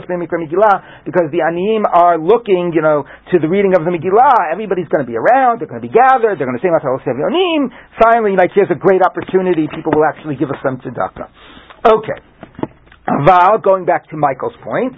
[0.05, 4.53] because the aniyim are looking, you know, to the reading of the Megillah.
[4.53, 5.59] Everybody's going to be around.
[5.59, 6.37] They're going to be gathered.
[6.37, 7.73] They're going to say Matal Yonim.
[8.01, 9.67] Finally, like here's a great opportunity.
[9.69, 11.29] People will actually give us some tzedakah.
[11.85, 12.19] Okay.
[13.25, 14.93] Val, going back to Michael's point,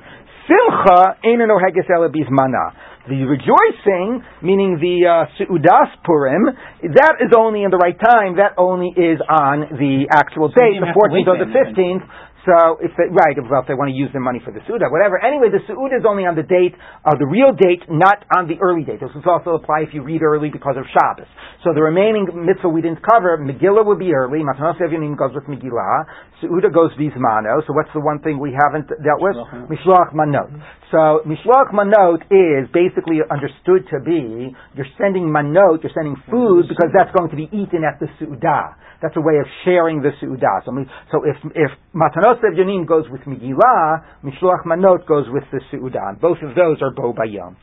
[0.47, 1.87] Simcha ain't no heges
[2.31, 2.71] mana.
[3.07, 6.43] The rejoicing, meaning the uh, Seudas Purim,
[6.91, 8.35] that is only in the right time.
[8.35, 12.03] That only is on the actual date, the 14th or the 15th.
[12.45, 14.87] So if they, right, well, if they want to use their money for the Suda,
[14.87, 15.19] whatever.
[15.19, 18.55] Anyway, the Suda is only on the date, uh, the real date, not on the
[18.63, 19.03] early date.
[19.03, 21.27] This would also apply if you read early because of Shabbos.
[21.65, 25.49] So the remaining mitzvah we didn't cover, Megillah would be early, Matanos Evyanim goes with
[25.51, 26.07] Megillah,
[26.39, 29.35] Suda goes Vizmano, so what's the one thing we haven't dealt with?
[29.67, 30.47] Mishloach Manot.
[30.93, 36.95] So Mishloach Manot is basically understood to be, you're sending Manot, you're sending food because
[36.95, 38.86] that's going to be eaten at the Su'udah.
[39.01, 40.65] That's a way of sharing the Su'udah.
[40.65, 40.71] So,
[41.11, 46.19] so if, if Matanos Evyanim goes with Megillah, Mishloach Manot goes with the Su'udah.
[46.19, 47.55] Both of those are Bo Bayom.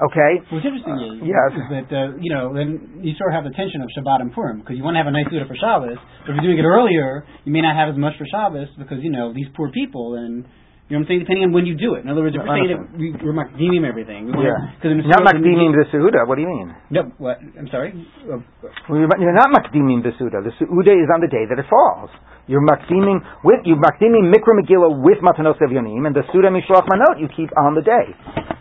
[0.00, 0.40] Okay.
[0.48, 1.52] What's interesting is, yes.
[1.52, 4.32] is that uh, you know then you sort of have the tension of Shabbat and
[4.32, 6.56] Purim because you want to have a nice Suda for Shabbos, but if you're doing
[6.56, 9.68] it earlier, you may not have as much for Shabbos because you know these poor
[9.70, 10.48] people and
[10.90, 11.22] you know what I'm saying?
[11.22, 12.02] Depending on when you do it.
[12.02, 14.26] In other words, if we're saying that we, we're makdimim everything.
[14.26, 14.74] We Yeah.
[14.74, 16.26] Because in the Not Suda, makdimim the Su'udah.
[16.26, 16.74] What do you mean?
[16.90, 17.38] No, what?
[17.38, 17.94] I'm sorry.
[18.26, 18.42] Uh,
[18.90, 20.42] Well, You're you're not makdimim the Su'udah.
[20.42, 22.10] The Su'udah is on the day that it falls.
[22.50, 27.22] You're makdimim with you're makdimim mikra megillah with matanos evyonim, and the Suda mishloach manot
[27.22, 28.10] you keep on the day.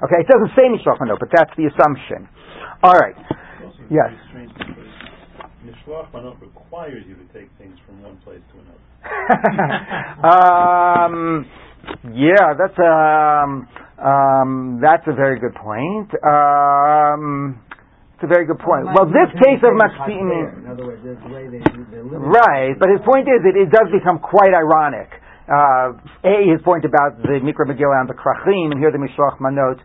[0.05, 2.29] Okay, it doesn't say mishloach manot, but that's the assumption.
[2.85, 3.17] All right.
[3.65, 4.13] Also, Yes.
[4.29, 4.85] strange because
[5.65, 8.79] Mishloach Manot requires you to take things from one place to another.
[10.23, 11.45] um,
[12.13, 13.67] yeah, that's um,
[13.99, 16.11] um, that's a very good point.
[16.23, 17.59] Um,
[18.19, 18.83] it's a very good point.
[18.91, 21.63] Well, this case of In other words, the way they.
[22.03, 25.07] Right, but his point is that it does become quite ironic.
[25.49, 29.39] Uh, a, his point about the Mikra Megillah and the Krachim, and here the Mishloach
[29.41, 29.81] Manot.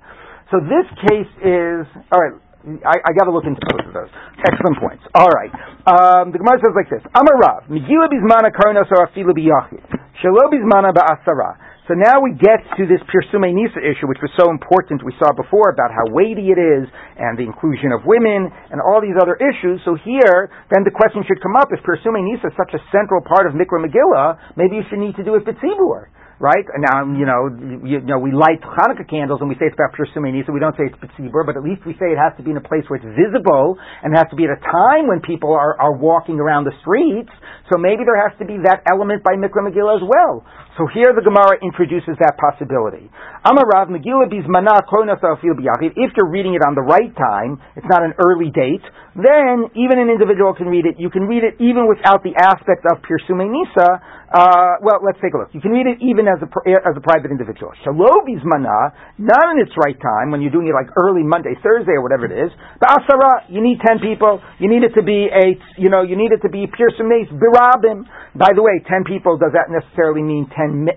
[0.52, 2.36] So this case is, alright,
[2.84, 4.12] I, I gotta look into both of those.
[4.44, 5.04] Excellent points.
[5.16, 5.52] Alright.
[5.88, 9.84] Um, the Gemara says like this, Amar Rav, Megillah Bizmana Karnos or Afilu Biyachid,
[10.20, 11.56] Shelo Bizmana Ba'asara.
[11.84, 15.28] So now we get to this Pirsume Nisa issue, which was so important we saw
[15.36, 16.88] before about how weighty it is
[17.20, 19.84] and the inclusion of women and all these other issues.
[19.84, 23.20] So here, then the question should come up, if Pirsume Nisa is such a central
[23.20, 26.08] part of Mikra Megillah, maybe you should need to do it B'tzibur.
[26.40, 26.66] Right?
[26.66, 29.92] Now, you know, you, you know, we light Hanukkah candles and we say it's about
[29.92, 30.56] Pirsume Nisa.
[30.56, 32.56] We don't say it's B'tzibur, but at least we say it has to be in
[32.56, 35.52] a place where it's visible and it has to be at a time when people
[35.52, 37.30] are, are walking around the streets.
[37.68, 40.48] So maybe there has to be that element by Mikra Megillah as well.
[40.74, 43.06] So here the Gemara introduces that possibility.
[43.46, 45.92] Amarav Megillah biyachid.
[45.94, 48.82] If you're reading it on the right time, it's not an early date,
[49.14, 50.98] then even an individual can read it.
[50.98, 54.02] You can read it even without the aspect of Pirsume Nisa.
[54.34, 55.54] Uh, well, let's take a look.
[55.54, 56.50] You can read it even as a,
[56.82, 57.70] as a private individual.
[57.86, 58.90] Shalom bizmana,
[59.22, 62.26] not in its right time, when you're doing it like early Monday, Thursday, or whatever
[62.26, 62.50] it is.
[62.82, 64.42] But Ba'asara, you need ten people.
[64.58, 68.10] You need it to be a, you know, you need it to be Pirsume birabim.
[68.34, 70.50] By the way, ten people, does that necessarily mean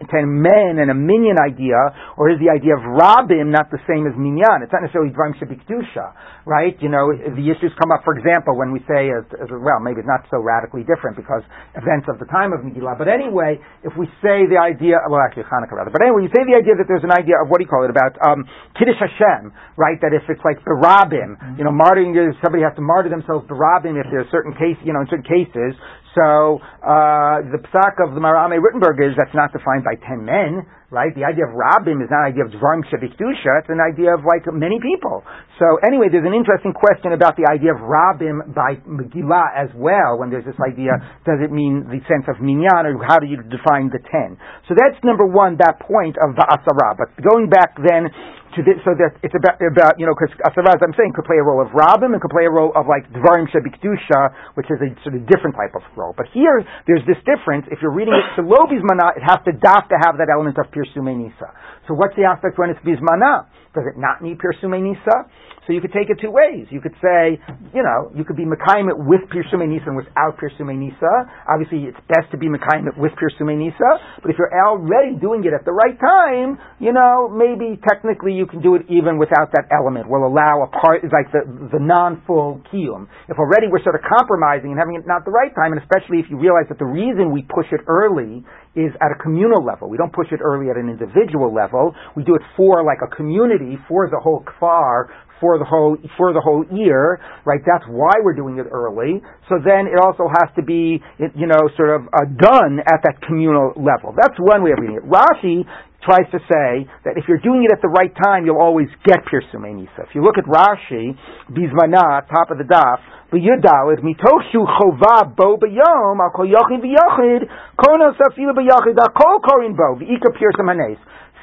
[0.07, 1.75] ten, men and a minyan idea,
[2.15, 4.63] or is the idea of rabim not the same as minyan?
[4.63, 6.75] It's not necessarily dvarim shebikdusha, right?
[6.79, 9.99] You know, the issues come up, for example, when we say, as, as well, maybe
[10.03, 11.43] it's not so radically different because
[11.75, 15.47] events of the time of Megillah, but anyway, if we say the idea, well, actually
[15.49, 17.67] Hanukkah rather, but anyway, you say the idea that there's an idea of what do
[17.67, 18.45] you call it about um,
[18.77, 19.99] Kiddush Hashem, right?
[19.99, 23.97] That if it's like berabim, you know, martyring, somebody has to martyr themselves the berabim
[23.99, 25.73] if there's certain case, you know, in certain cases.
[26.17, 30.65] So uh, the psak of the Maharam Rothenburg is that's not defined by ten men,
[30.89, 31.13] right?
[31.13, 34.25] The idea of rabim is not an idea of dvarim shebikdusha; it's an idea of
[34.25, 35.21] like many people.
[35.61, 40.17] So anyway, there's an interesting question about the idea of rabim by Megillah as well.
[40.17, 43.37] When there's this idea, does it mean the sense of minyan, or how do you
[43.45, 44.41] define the ten?
[44.65, 46.97] So that's number one, that point of ba'asara.
[46.97, 48.09] But going back then
[48.55, 51.27] to this, so that it's about about you know because asara, as I'm saying, could
[51.27, 54.71] play a role of rabim and could play a role of like dvarim shebikdusha, which
[54.71, 56.15] is a sort of different type of role.
[56.15, 57.67] But here, there's this difference.
[57.67, 60.55] If you're reading it to lo bismana, it has to daf to have that element
[60.57, 61.51] of pirsume nisa.
[61.87, 63.47] So what's the aspect when it's bismana?
[63.73, 65.29] Does it not need pirsume nisa?
[65.67, 66.71] So you could take it two ways.
[66.71, 67.35] You could say,
[67.75, 71.27] you know, you could be Mekayim it with Pirsume Nisa and without Pirsume Nisa.
[71.43, 75.43] Obviously, it's best to be Mekayim it with Pirsume Nisa, but if you're already doing
[75.43, 79.51] it at the right time, you know, maybe technically you can do it even without
[79.51, 80.07] that element.
[80.07, 83.11] We'll allow a part, like the, the non-full Kiyum.
[83.27, 86.23] If already we're sort of compromising and having it not the right time, and especially
[86.23, 89.89] if you realize that the reason we push it early is at a communal level.
[89.89, 91.97] We don't push it early at an individual level.
[92.15, 95.09] We do it for like a community, for the whole kfar,
[95.39, 97.61] for the whole for the whole year, right?
[97.65, 99.21] That's why we're doing it early.
[99.49, 103.21] So then it also has to be, you know, sort of uh, done at that
[103.25, 104.13] communal level.
[104.15, 105.05] That's one way of reading it.
[105.05, 105.65] Rashi
[106.03, 109.25] tries to say that if you're doing it at the right time, you'll always get
[109.25, 110.07] Pirsume Nisa.
[110.07, 111.17] If you look at Rashi,
[111.51, 117.43] Bizmana, top of the daf, B'yudalid, mitoshu chova bo b'yom, al kol yachid v'yachid,
[117.75, 120.97] konos afilu b'yachid, al kol korin bo, v'ika Pirsum hanes.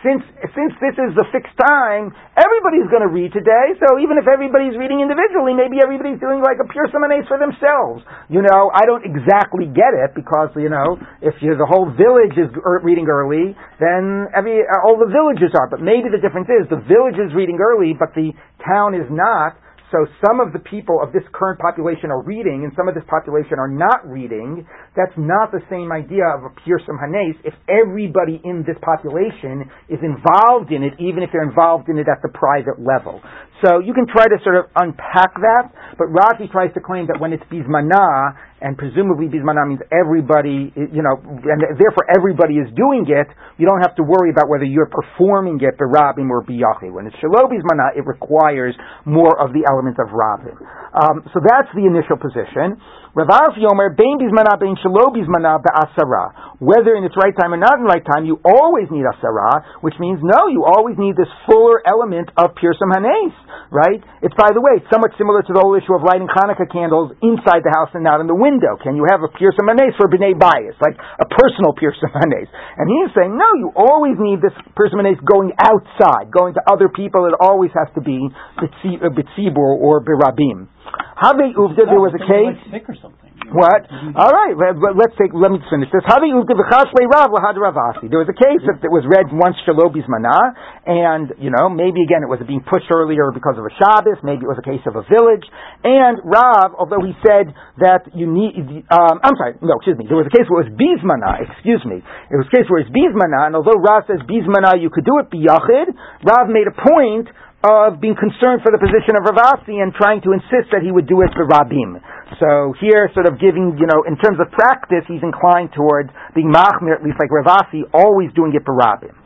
[0.04, 0.20] Since
[0.52, 3.72] since this is the fixed time, everybody's going to read today.
[3.80, 8.04] So even if everybody's reading individually, maybe everybody's doing like a pirsum hanes for themselves.
[8.28, 12.36] You know, I don't exactly get it because you know if you, the whole village
[12.36, 12.52] is
[12.84, 15.72] reading early, then every uh, all the villages are.
[15.72, 19.56] But maybe the difference is the village is reading early, but the town is not.
[19.94, 23.06] So some of the people of this current population are reading, and some of this
[23.06, 24.66] population are not reading.
[24.98, 30.02] That's not the same idea of a pure hanes if everybody in this population is
[30.02, 33.22] involved in it, even if they're involved in it at the private level.
[33.62, 37.22] So you can try to sort of unpack that, but Rashi tries to claim that
[37.22, 43.06] when it's bismana, and presumably bismana means everybody, you know, and therefore everybody is doing
[43.06, 46.90] it, you don't have to worry about whether you're performing it berabim or biyachi.
[46.90, 48.74] When it's shelo bismana, it requires
[49.06, 50.58] more of the elements of rabim.
[50.90, 52.82] Um, so that's the initial position.
[53.14, 56.58] Rav Yomer, bein bismana, bein shelo bismana, be'asara.
[56.58, 59.94] Whether in its right time or not in right time, you always need asara, which
[60.02, 63.34] means no, you always need this fuller element of pure hanes,
[63.70, 64.02] right?
[64.18, 67.62] It's, by the way, somewhat similar to the whole issue of lighting Hanukkah candles inside
[67.62, 68.74] the house and not in the window.
[68.82, 72.50] Can you have a pure hanes for b'nei bias, like a personal pure hanes?
[72.50, 76.90] And he's saying, no, you always need this pure hanes going outside, going to other
[76.90, 77.30] people.
[77.30, 78.26] It always has to be
[78.58, 80.66] bitzibur uh, or birabim.
[81.14, 82.58] Have uvda, there was a case.
[82.68, 83.30] Sick or something.
[83.54, 83.86] What?
[84.16, 85.30] All right, let, us take.
[85.30, 86.02] Let me finish this.
[86.10, 88.10] Have uvda v'chaslei rav lahad ravasi.
[88.10, 90.56] There was a case that, that was read once shalobis mana,
[90.88, 94.18] and you know maybe again it was being pushed earlier because of a Shabbos.
[94.26, 95.44] Maybe it was a case of a village.
[95.86, 97.52] And Rav, although he said
[97.84, 100.08] that you need, um, I'm sorry, no, excuse me.
[100.08, 101.44] There was a case where it was bismana.
[101.46, 102.00] Excuse me.
[102.00, 105.20] It was a case where it's bismana, and although Rav says bismana, you could do
[105.22, 105.94] it biyachid.
[106.26, 107.30] Rav made a point
[107.64, 110.92] of being concerned for the position of Rav Asi and trying to insist that he
[110.92, 111.96] would do it for Rabim.
[112.36, 116.52] So here, sort of giving, you know, in terms of practice, he's inclined towards being
[116.52, 119.16] Machmir, at least like Rav Asi, always doing it for Rabim.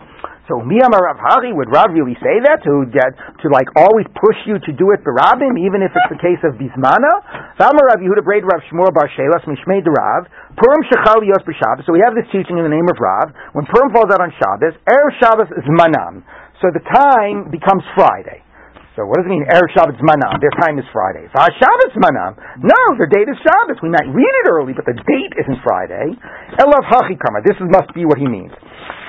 [0.49, 3.13] So Miyamar Rav would Rav really say that to get,
[3.45, 6.41] to like always push you to do it for Rabim, even if it's the case
[6.41, 7.61] of Bismana?
[7.61, 10.25] Vamar Rav Yehuda Braid Rav Shmuel Bar Shelas Mishmei Rav
[10.57, 11.85] Purim Shechal Yos B'Shabbos.
[11.85, 13.29] So we have this teaching in the name of Rav.
[13.53, 16.25] When Purim falls out on Shabbos, Erev Shabbos is Manam.
[16.59, 18.43] So the time becomes Friday.
[18.99, 19.47] So what does it mean?
[19.47, 20.43] Erev Shabbat Manam.
[20.43, 21.31] Their time is Friday.
[21.31, 22.35] So Shabbat Manam.
[22.59, 23.79] No, their date is Shabbat.
[23.79, 26.19] We might read it early, but the date isn't Friday.
[26.59, 27.47] Elav Hachikama.
[27.47, 28.51] This must be what he means.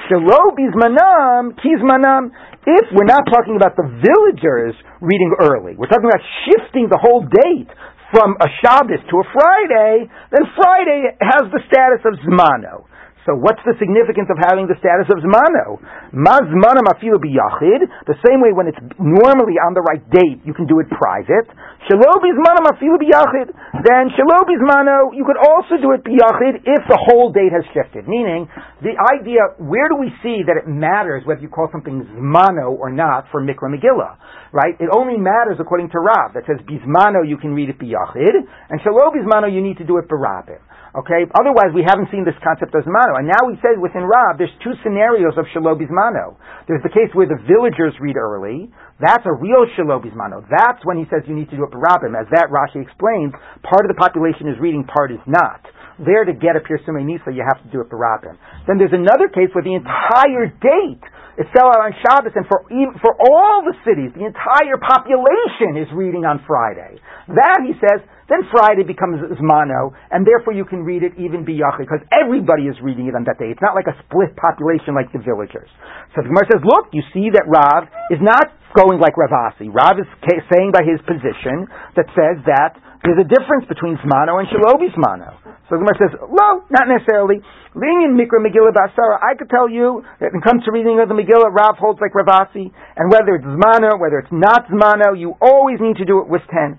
[0.06, 2.30] Shelo Bizmanam, Kizmanam.
[2.70, 7.26] If we're not talking about the villagers reading early, we're talking about shifting the whole
[7.26, 7.74] date
[8.14, 12.90] from a Shabbos to a Friday, then Friday has the status of Zmano.
[13.28, 15.76] So what's the significance of having the status of zmano?
[16.16, 17.84] Mazmana mafilu biyachid.
[18.08, 21.52] The same way when it's normally on the right date, you can do it private.
[21.92, 23.52] Shelo bizmano mafilu biyachid.
[23.84, 28.08] Then shelo bizmano, you could also do it biyachid if the whole date has shifted.
[28.08, 28.48] Meaning,
[28.80, 32.88] the idea, where do we see that it matters whether you call something zmano or
[32.88, 34.16] not for mikra megillah?
[34.56, 34.80] Right?
[34.80, 38.80] It only matters according to Rav that says bizmano you can read it biyachid, and
[38.80, 40.64] shelo bizmano you need to do it barabim.
[40.96, 41.30] Okay?
[41.38, 43.22] Otherwise, we haven't seen this concept of Zmano.
[43.22, 46.38] And now we say within Rab, there's two scenarios of Shalom Bizmano.
[46.66, 48.74] There's the case where the villagers read early.
[48.98, 50.42] That's a real Shalom Bizmano.
[50.50, 52.18] That's when he says you need to do it Barabim.
[52.18, 55.62] As that Rashi explains, part of the population is reading, part is not.
[56.00, 58.40] There to get a Pirsumei Nisa, you have to do it Barabim.
[58.66, 61.04] Then there's another case where the entire date
[61.40, 62.68] is fell out on Shabbos, and for
[63.00, 67.00] for all the cities, the entire population is reading on Friday.
[67.32, 71.90] That he says then Friday becomes Zmano, and therefore you can read it even Biyachid,
[71.90, 73.50] because everybody is reading it on that day.
[73.50, 75.68] It's not like a split population like the villagers.
[76.14, 79.68] So the Gemara says, look, you see that Rav is not going like Rav Asi.
[79.68, 80.06] Rav is
[80.54, 81.66] saying by his position
[81.98, 85.34] that says that there's a difference between Zmano and Shalobi Zmano.
[85.66, 87.42] So the Gemara says, no, not necessarily.
[87.74, 91.08] Leaning Mikra Megillah Basara, I could tell you that when it comes to reading of
[91.08, 95.18] the Megillah, Rav holds like Rav Asi, and whether it's Zmano, whether it's not Zmano,
[95.18, 96.78] you always need to do it with 10.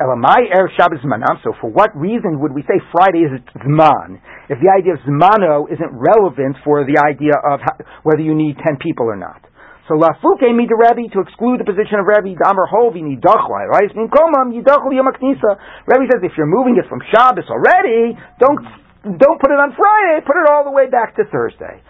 [0.00, 1.36] Elamai Erev Shabbos Zmanam.
[1.44, 4.16] So for what reason would we say Friday is Zman?
[4.48, 8.56] If the idea of Zmano isn't relevant for the idea of how, whether you need
[8.64, 9.44] ten people or not.
[9.86, 13.90] So Lafuke the Rebbe to exclude the position of Rebbe Damar Hovi nidachla right?
[13.92, 15.60] Komam yidachla yamaknisa.
[15.84, 18.62] Rebbe says if you're moving it from Shabbos already, don't
[19.04, 20.24] don't put it on Friday.
[20.24, 21.82] Put it all the way back to Thursday.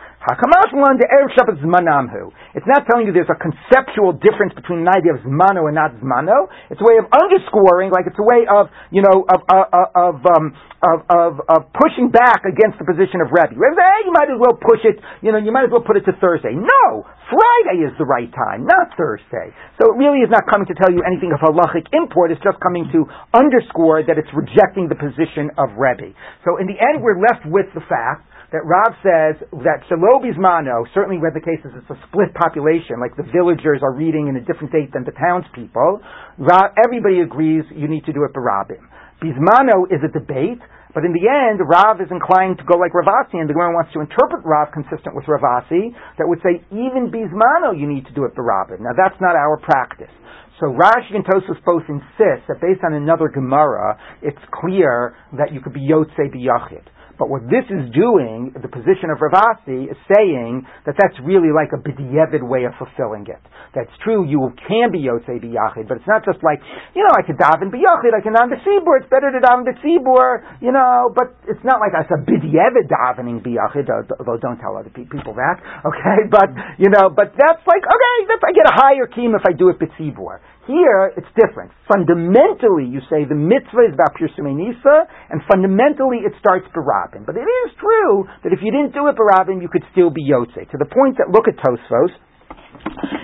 [2.53, 5.97] It's not telling you there's a conceptual difference between an idea of zmano and not
[5.97, 6.45] zmano.
[6.69, 9.89] It's a way of underscoring, like it's a way of, you know, of, uh, uh,
[9.97, 10.53] of, um,
[10.85, 13.57] of, of, of, pushing back against the position of Rebbe.
[13.57, 15.85] Rebbe says, hey, you might as well push it, you know, you might as well
[15.85, 16.53] put it to Thursday.
[16.53, 17.09] No!
[17.33, 19.57] Friday is the right time, not Thursday.
[19.81, 22.61] So it really is not coming to tell you anything of halachic import, it's just
[22.61, 26.13] coming to underscore that it's rejecting the position of Rebbe.
[26.45, 30.83] So in the end, we're left with the fact that Rav says that Shelo Bismano,
[30.91, 34.35] certainly where the case is it's a split population, like the villagers are reading in
[34.35, 36.03] a different date than the townspeople,
[36.39, 38.83] Rav, everybody agrees you need to do it Barabim.
[39.23, 40.59] Bismano is a debate,
[40.91, 43.71] but in the end, Rav is inclined to go like Rav Asi, and the Gemara
[43.71, 48.11] wants to interpret Rav consistent with Rav Asi, that would say even Bismano you need
[48.11, 48.83] to do it Barabim.
[48.83, 50.11] Now that's not our practice.
[50.59, 55.63] So Rashi and Tosfos both insist that based on another Gemara, it's clear that you
[55.63, 56.85] could be Yotzei B'Yachid.
[57.21, 61.53] But what this is doing, the position of Rav Asi is saying that that's really
[61.53, 63.45] like a b'di'evid way of fulfilling it.
[63.77, 66.65] That's true, you can be Yotzei b'yachid, but it's not just like,
[66.97, 70.65] you know, I could daven b'yachid, I can daven b'tzibur, it's better to daven b'tzibur,
[70.65, 74.89] you know, but it's not like it's a b'di'evid davening b'yachid, although don't tell other
[74.89, 75.61] people that,
[75.93, 76.49] okay, but,
[76.81, 79.69] you know, but that's like, okay, that's, I get a higher keem if I do
[79.69, 80.41] it b'tzibur.
[80.69, 81.73] Here, it's different.
[81.89, 87.25] Fundamentally, you say the mitzvah is about Pirsumei Nisa, and fundamentally it starts Barabim.
[87.25, 90.21] But it is true that if you didn't do it Barabim, you could still be
[90.21, 90.69] Yotze.
[90.71, 92.13] To the point that, look at Tosfos,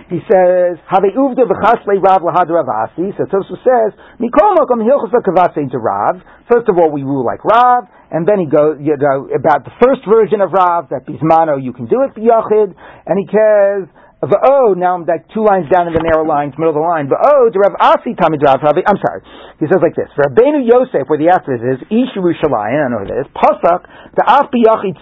[0.09, 5.13] he says, "Have uvda v'chaslei Rav lahad Rav Asi." So Tosfos says, "Mikol makom hilchos
[5.13, 8.97] kavase to Rav." First of all, we rule like Rav, and then he goes you
[8.97, 12.75] know, about the first version of Rav that Bismano you can do it b'yachid,
[13.07, 13.89] and he says
[14.27, 17.07] V'o, now I'm like two lines down in the narrow lines, middle of the line.
[17.07, 19.23] V'o, to Rav Asi Tamid Rav, I'm sorry.
[19.63, 23.09] He says like this, Rabbeinu Yosef, where the answer is, Ish Yerushalayim, I know who
[23.09, 23.87] it is, Pasak,
[24.19, 24.99] the Af B'yachid.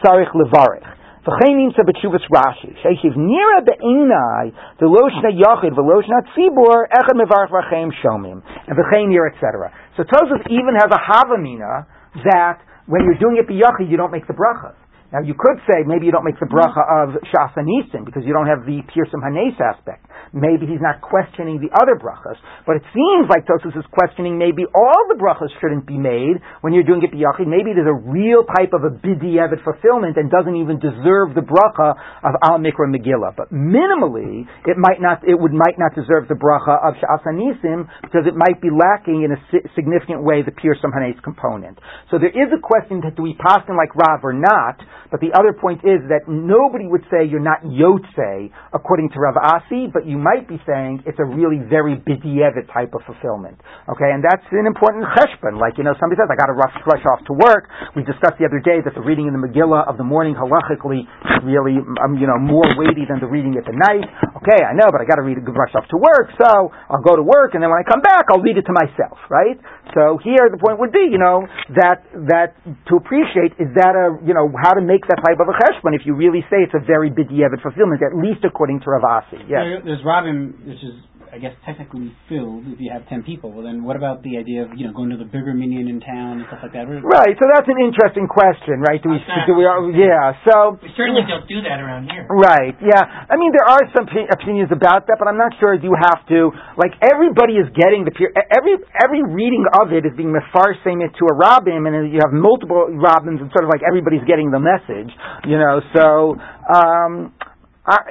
[1.25, 2.77] V'chein nimsa b'tshuvas Rashi.
[2.85, 8.43] Sheishiv nira be'inai, the loshna yachid, v'loshna tzibur, echad mevarach v'cheim shomim.
[8.68, 9.72] And v'chein nira, etc.
[9.97, 11.87] So Tosaf even has a havamina
[12.29, 14.77] that when you're doing it b'yachid, you don't make the brachas.
[15.14, 18.34] Now you could say maybe you don't make the bracha of Shas Nisim because you
[18.34, 20.02] don't have the Pirsum Hanes aspect.
[20.35, 22.35] Maybe he's not questioning the other brachas,
[22.66, 26.74] but it seems like Tosfos is questioning maybe all the brachas shouldn't be made when
[26.74, 27.47] you're doing it biyachid.
[27.47, 31.95] Maybe there's a real type of a bidiyevit fulfillment and doesn't even deserve the bracha
[32.26, 33.39] of Al Mikra Megillah.
[33.39, 37.87] But minimally, it might not, it would might not deserve the bracha of Shas Nisim
[38.03, 39.39] because it might be lacking in a
[39.78, 41.78] significant way the Pirsum Hanes component.
[42.11, 44.82] So there is a question that do we pass him like Rav or not?
[45.14, 49.39] But the other point is that nobody would say you're not Yotze according to Rav
[49.39, 53.61] Asi, but you might be saying it's a really very bidiyevit type of fulfillment.
[53.93, 55.61] Okay, and that's an important cheshbon.
[55.61, 57.68] Like, you know, somebody says, I got to rush, rush off to work.
[57.93, 61.05] We discussed the other day that the reading in the Megillah of the morning halachically
[61.45, 64.09] really, um, you know, more weighty than the reading at the night.
[64.41, 67.05] Okay, I know, but I got to read, a rush off to work, so I'll
[67.05, 69.59] go to work, and then when I come back, I'll read it to myself, right?
[69.93, 71.45] So here the point would be, you know,
[71.77, 72.57] that, that
[72.89, 75.97] to appreciate is that a, you know, how to make that type of a cheshbon
[75.97, 79.41] if you really say it's a very bidiyevit fulfillment, at least according to Rav Asi.
[79.49, 79.83] Yes.
[79.85, 80.94] There's Rabin, which is
[81.34, 83.50] I guess technically filled if you have ten people.
[83.50, 85.98] Well, then what about the idea of you know going to the bigger minyan in
[85.98, 86.86] town and stuff like that?
[86.86, 87.34] Right.
[87.34, 89.02] So that's an interesting question, right?
[89.02, 89.18] Do we?
[89.18, 89.50] Exactly.
[89.50, 89.98] Do we?
[89.98, 90.38] Yeah.
[90.46, 92.30] So we certainly don't do that around here.
[92.30, 92.78] Right.
[92.78, 93.02] Yeah.
[93.02, 96.22] I mean, there are some p- opinions about that, but I'm not sure you have
[96.30, 96.55] to.
[96.78, 98.14] Like everybody is getting the
[98.55, 102.30] every every reading of it is being mefarsim it to a rabbin, and you have
[102.30, 105.11] multiple rabbins, and sort of like everybody's getting the message.
[105.50, 105.82] You know.
[105.98, 106.38] So.
[106.70, 107.34] Um,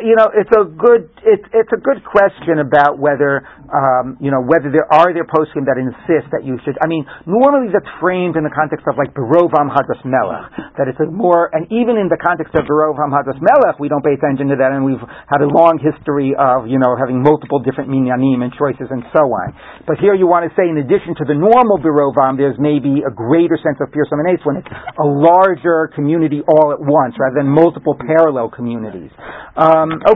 [0.06, 3.42] you know, it's a good it's it's a good question about whether
[3.74, 6.78] um, you know whether there are there poskim that insist that you should.
[6.78, 11.02] I mean, normally that's framed in the context of like Berovam Hadras Melech, that it's
[11.02, 14.54] a more and even in the context of Berovam Hadras Melech, we don't pay attention
[14.54, 18.46] to that, and we've had a long history of you know having multiple different minyanim
[18.46, 19.58] and choices and so on.
[19.90, 23.10] But here you want to say, in addition to the normal Berovam, there's maybe a
[23.10, 27.98] greater sense of Pirsum when it's a larger community all at once rather than multiple
[27.98, 29.10] parallel communities.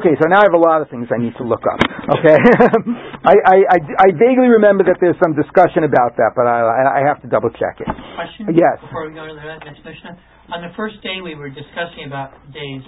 [0.02, 1.80] Okay, so now I have a lot of things I need to look up.
[2.20, 2.36] Okay,
[3.24, 6.64] I, I, I, I, vaguely remember that there's some discussion about that, but I,
[7.00, 7.88] I have to double check it.
[7.88, 8.52] Question?
[8.56, 8.82] Yes.
[8.82, 10.18] Before we go to the next mission,
[10.50, 12.84] on the first day we were discussing about days,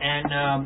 [0.00, 0.58] and um,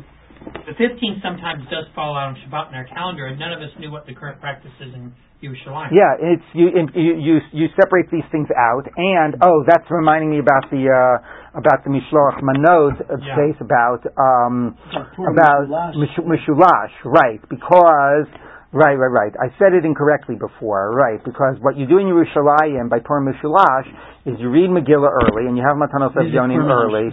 [0.65, 3.69] the 15th sometimes does fall out on Shabbat in our calendar, and none of us
[3.79, 5.11] knew what the current practice is in
[5.43, 5.91] Yerushalayim.
[5.91, 10.39] Yeah, it's you, you you you separate these things out, and oh, that's reminding me
[10.39, 10.87] about the.
[10.87, 13.33] Uh, about the Mishloach Manot uh, Yeah.
[13.33, 14.77] space about um,
[15.17, 15.65] about
[15.97, 16.37] Mishulash.
[16.47, 17.41] Mishulash, right?
[17.49, 18.27] Because
[18.71, 19.33] right, right, right.
[19.39, 21.23] I said it incorrectly before, right?
[21.23, 23.87] Because what you do in Yerushalayim by Purim Mishulash
[24.25, 27.09] is you read Megillah early and you have Matanos Yonim early.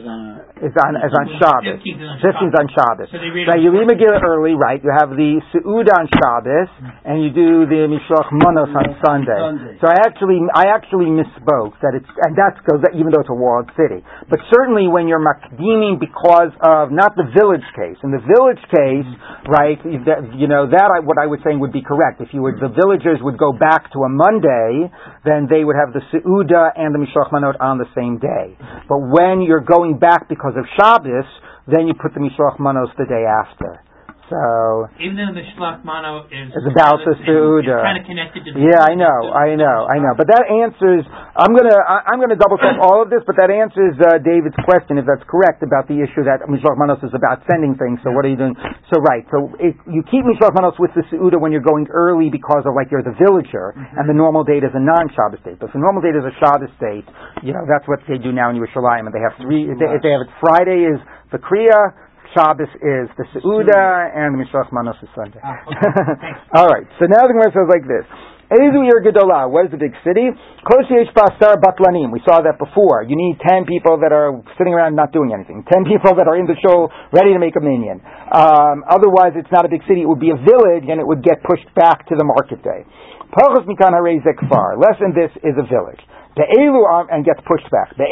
[0.57, 1.81] It's on it's on Shabbos.
[2.25, 3.09] 15th is on Shabbos.
[3.13, 3.21] So
[3.53, 4.81] Right, you read Megillah early, right?
[4.83, 6.69] You have the Seudah on Shabbos,
[7.05, 9.37] and you do the Mishloach Manos on Sunday.
[9.81, 13.37] So I actually, I actually misspoke that it's, and that goes even though it's a
[13.37, 14.01] walled city.
[14.33, 18.01] But certainly when you're makdiming because of not the village case.
[18.03, 19.09] In the village case,
[19.49, 19.79] right?
[20.09, 22.21] that- You know that I, what I was saying would be correct.
[22.21, 24.91] If you would, the villagers would go back to a Monday,
[25.25, 28.59] then they would have the Seudah and the Mishloach Manot on the same day.
[28.91, 31.31] But when you're going back because of Shabbos,
[31.71, 33.86] then you put the Mishloach Manos the day after.
[34.27, 35.47] So Even though the
[35.87, 37.79] Mano is It's about the Seuda.
[37.79, 40.19] kind of connected to the yeah, I know, I know, I know.
[40.19, 41.07] But that answers.
[41.39, 44.59] I'm gonna I, I'm gonna double check all of this, but that answers uh, David's
[44.67, 48.03] question if that's correct about the issue that Mishloach Manos is about sending things.
[48.03, 48.59] So what are you doing?
[48.91, 49.23] So right.
[49.31, 52.75] So if you keep Mishloach Manos with the Seuda when you're going early because of
[52.75, 55.63] like you're the villager, and the normal date is a non-Shabbos date.
[55.63, 57.07] But if the normal date is a Shabbos date,
[57.47, 59.71] you know that's what they do now in Yerushalayim, and they have three.
[59.71, 60.99] They, they have it Friday is
[61.31, 61.95] the Kriya.
[62.35, 65.41] Shabbos is the Seuda, and the Manos is Sunday.
[65.43, 65.91] Ah, okay.
[66.59, 66.87] All right.
[66.99, 68.07] So now the Gemara says like this.
[68.47, 69.51] Ezu Ir Gedolah.
[69.51, 70.31] What is the big city?
[70.63, 72.15] Kol sheyesh basar batlanim.
[72.15, 73.03] We saw that before.
[73.03, 75.67] You need ten people that are sitting around not doing anything.
[75.67, 77.99] Ten people that are in the show ready to make a minyan.
[78.31, 80.07] Um, otherwise, it's not a big city.
[80.07, 82.87] It would be a village, and it would get pushed back to the market day.
[83.35, 84.79] Pachos mikan harei zekfar.
[84.79, 85.99] Less than this is a village.
[86.37, 87.97] And gets pushed back.
[87.97, 88.05] So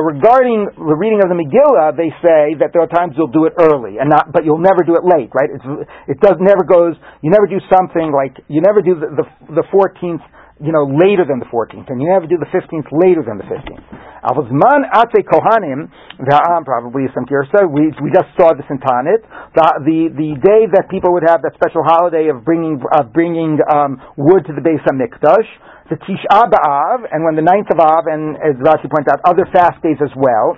[0.00, 3.52] regarding the reading of the Megillah, they say that there are times you'll do it
[3.60, 5.52] early and not, but you'll never do it late, right?
[5.52, 5.60] It's,
[6.08, 6.96] it does never goes.
[7.20, 10.24] You never do something like you never do the the, 14th.
[10.62, 13.48] You know, later than the 14th, and you never do the 15th later than the
[13.50, 13.82] 15th.
[14.22, 15.90] Avazman Ate Kohanim,
[16.22, 17.66] V'ha'am probably some Kirsa.
[17.66, 19.26] We we just saw this in Taanit.
[19.58, 23.58] The, the the day that people would have that special holiday of bringing of bringing
[23.74, 25.50] um, wood to the base of Mikdash
[25.92, 29.44] the Tisha B'Av, and when the ninth of Av, and as Rashi points out, other
[29.52, 30.56] fast days as well.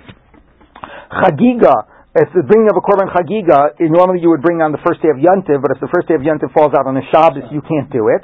[1.11, 3.75] Chagiga, it's the bringing of a korban chagiga.
[3.91, 6.15] Normally, you would bring on the first day of Yontiv, but if the first day
[6.15, 8.23] of Yontiv falls out on a Shabbos, you can't do it.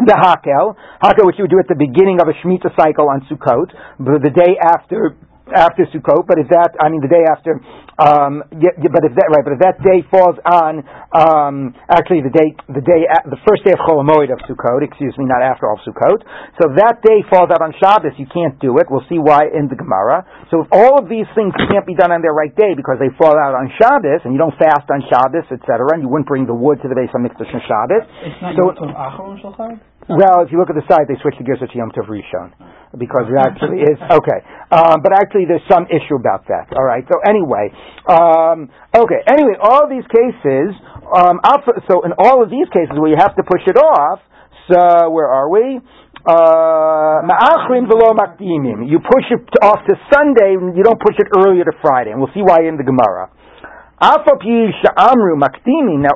[0.00, 0.72] The Hakel,
[1.04, 3.68] Hakel, which you would do at the beginning of a Shemitah cycle on Sukkot,
[4.00, 5.12] but the day after
[5.54, 6.26] after Sukkot.
[6.28, 7.58] But if that, I mean, the day after,
[7.98, 10.84] um, yeah, yeah, but if that right, but if that day falls on,
[11.14, 15.14] um, actually the day, the day, the first day of Chol Hamoed of Sukkot, excuse
[15.16, 16.20] me, not after all of Sukkot.
[16.60, 18.86] So if that day falls out on Shabbos, you can't do it.
[18.90, 20.26] We'll see why in the Gemara.
[20.50, 23.10] So if all of these things can't be done on their right day because they
[23.16, 26.46] fall out on Shabbos, and you don't fast on Shabbos, etc., and you wouldn't bring
[26.46, 28.04] the wood to the base on on Shabbos.
[28.24, 29.80] It's not So- Yom Tov Shulchan?
[30.08, 32.52] Well, if you look at the side, they switch the gears to Yom Tov Rishon
[32.96, 34.40] because it actually is okay.
[34.72, 36.72] Um, but actually, there's some issue about that.
[36.72, 37.04] All right.
[37.08, 37.72] So anyway,
[38.08, 39.20] um, okay.
[39.28, 40.72] Anyway, all these cases.
[41.08, 41.40] Um,
[41.88, 44.20] so in all of these cases where you have to push it off.
[44.68, 45.80] So where are we?
[46.28, 48.84] Uh, velo makdimim.
[48.84, 50.52] You push it off to Sunday.
[50.60, 53.32] You don't push it earlier to Friday, and we'll see why in the Gemara.
[53.98, 54.14] Now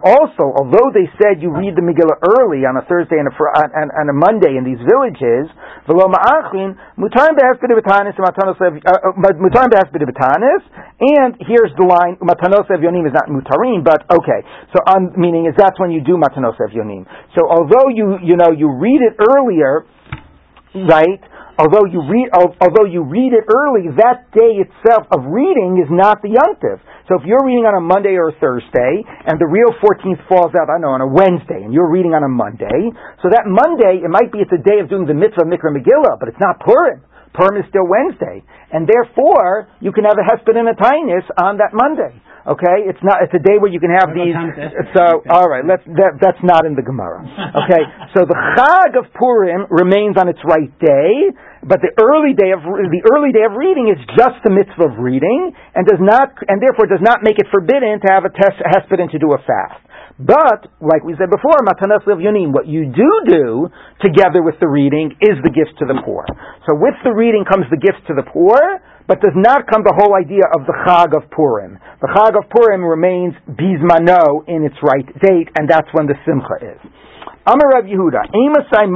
[0.06, 3.50] also, although they said you read the Megillah early on a Thursday and a, fr-
[3.58, 5.50] and, and a Monday in these villages,
[5.90, 6.06] uh, uh,
[11.02, 14.46] and here's the line, matanos yonim is not mutarim, but okay.
[14.70, 17.02] So, um, meaning is that's when you do matanos yonim.
[17.34, 19.82] So although you, you know, you read it earlier,
[20.86, 21.18] right?
[21.60, 26.24] Although you read, although you read it early, that day itself of reading is not
[26.24, 26.80] the yontiv.
[27.10, 30.56] So if you're reading on a Monday or a Thursday, and the real 14th falls
[30.56, 32.88] out, I don't know, on a Wednesday, and you're reading on a Monday,
[33.20, 36.16] so that Monday, it might be it's a day of doing the mitzvah Mikra Megillah,
[36.16, 37.04] but it's not Purim.
[37.36, 38.44] Purim is still Wednesday.
[38.72, 42.16] And therefore, you can have a hesped and a tinus on that Monday.
[42.42, 42.90] Okay?
[42.90, 44.34] It's not, it's a day where you can have these,
[44.94, 47.22] so, alright, let's, that, that's not in the Gemara.
[47.62, 47.82] Okay?
[48.14, 51.30] so the Chag of Purim remains on its right day,
[51.62, 54.98] but the early day of, the early day of reading is just the mitzvah of
[54.98, 58.58] reading, and does not, and therefore does not make it forbidden to have a test,
[58.58, 59.78] hesped and to do a fast.
[60.22, 63.66] But, like we said before, matanas lev yonim, what you do do
[63.98, 66.22] together with the reading is the gift to the poor.
[66.62, 68.54] So with the reading comes the gift to the poor,
[69.10, 71.74] but does not come the whole idea of the Chag of Purim.
[71.98, 76.78] The Chag of Purim remains bismano in its right date, and that's when the Simcha
[76.78, 76.78] is.
[77.42, 78.86] Amar Rav Yehuda, Amasai,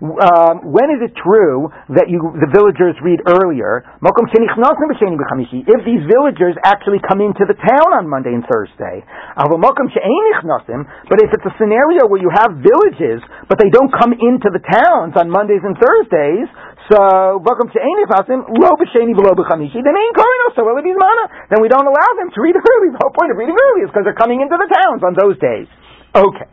[0.00, 3.84] um, when is it true that you, the villagers read earlier?
[4.00, 9.04] If these villagers actually come into the town on Monday and Thursday.
[9.36, 14.64] But if it's a scenario where you have villages, but they don't come into the
[14.64, 16.48] towns on Mondays and Thursdays,
[16.88, 19.78] so welcome mokom she'enichnasim lo b'sheni v'lo b'chamishi.
[19.84, 22.88] Then ain't going so well Then we don't allow them to read early.
[22.90, 25.38] The whole point of reading early is because they're coming into the towns on those
[25.38, 25.68] days.
[26.14, 26.48] Okay.